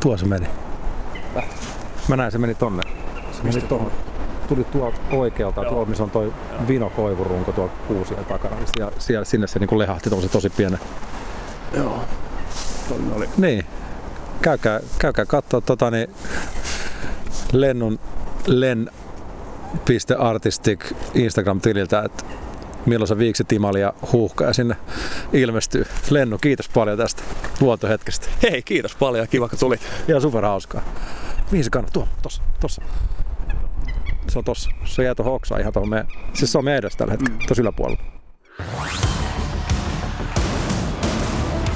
[0.00, 0.46] Tuo se meni.
[2.08, 2.82] Mä näin, se meni tonne.
[3.32, 3.92] Se meni tuohon.
[4.48, 6.32] Tuli tuolta oikealta, tuolla missä on toi
[6.68, 8.56] vinokoivurunko tuolla kuusien takana.
[8.78, 10.80] Ja siellä, sinne se niinku lehahti tommosen tosi pienen.
[11.72, 12.04] Joo.
[12.88, 13.28] Tonne oli.
[13.36, 13.66] Niin.
[14.42, 16.08] Käykää, käykää katsoa tota niin
[17.52, 17.98] Lennun
[18.46, 19.72] len.artistic
[21.14, 22.24] Instagram-tililtä, että
[22.86, 24.76] milloin se viiksi timali ja huuhka ja sinne
[25.32, 25.86] ilmestyy.
[26.10, 27.22] Lennu, kiitos paljon tästä
[27.60, 28.26] luontohetkestä.
[28.42, 29.28] Hei, kiitos paljon.
[29.28, 29.80] Kiva, kun tulit.
[30.08, 30.82] Ihan super hauskaa.
[31.50, 31.92] Mihin se kannat?
[31.92, 32.82] Tuo, tossa, tossa.
[34.28, 34.70] Se on tossa.
[34.84, 36.08] Se jää tuohon oksaan ihan tuohon meidän.
[36.34, 38.02] Siis se on meidän edessä tällä hetkellä, tossa yläpuolella.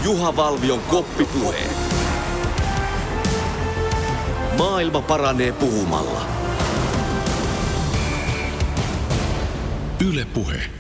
[0.05, 1.59] Juha Valvion koppipuhe.
[4.59, 6.27] Maailma paranee puhumalla.
[10.09, 10.80] Yle Puhe.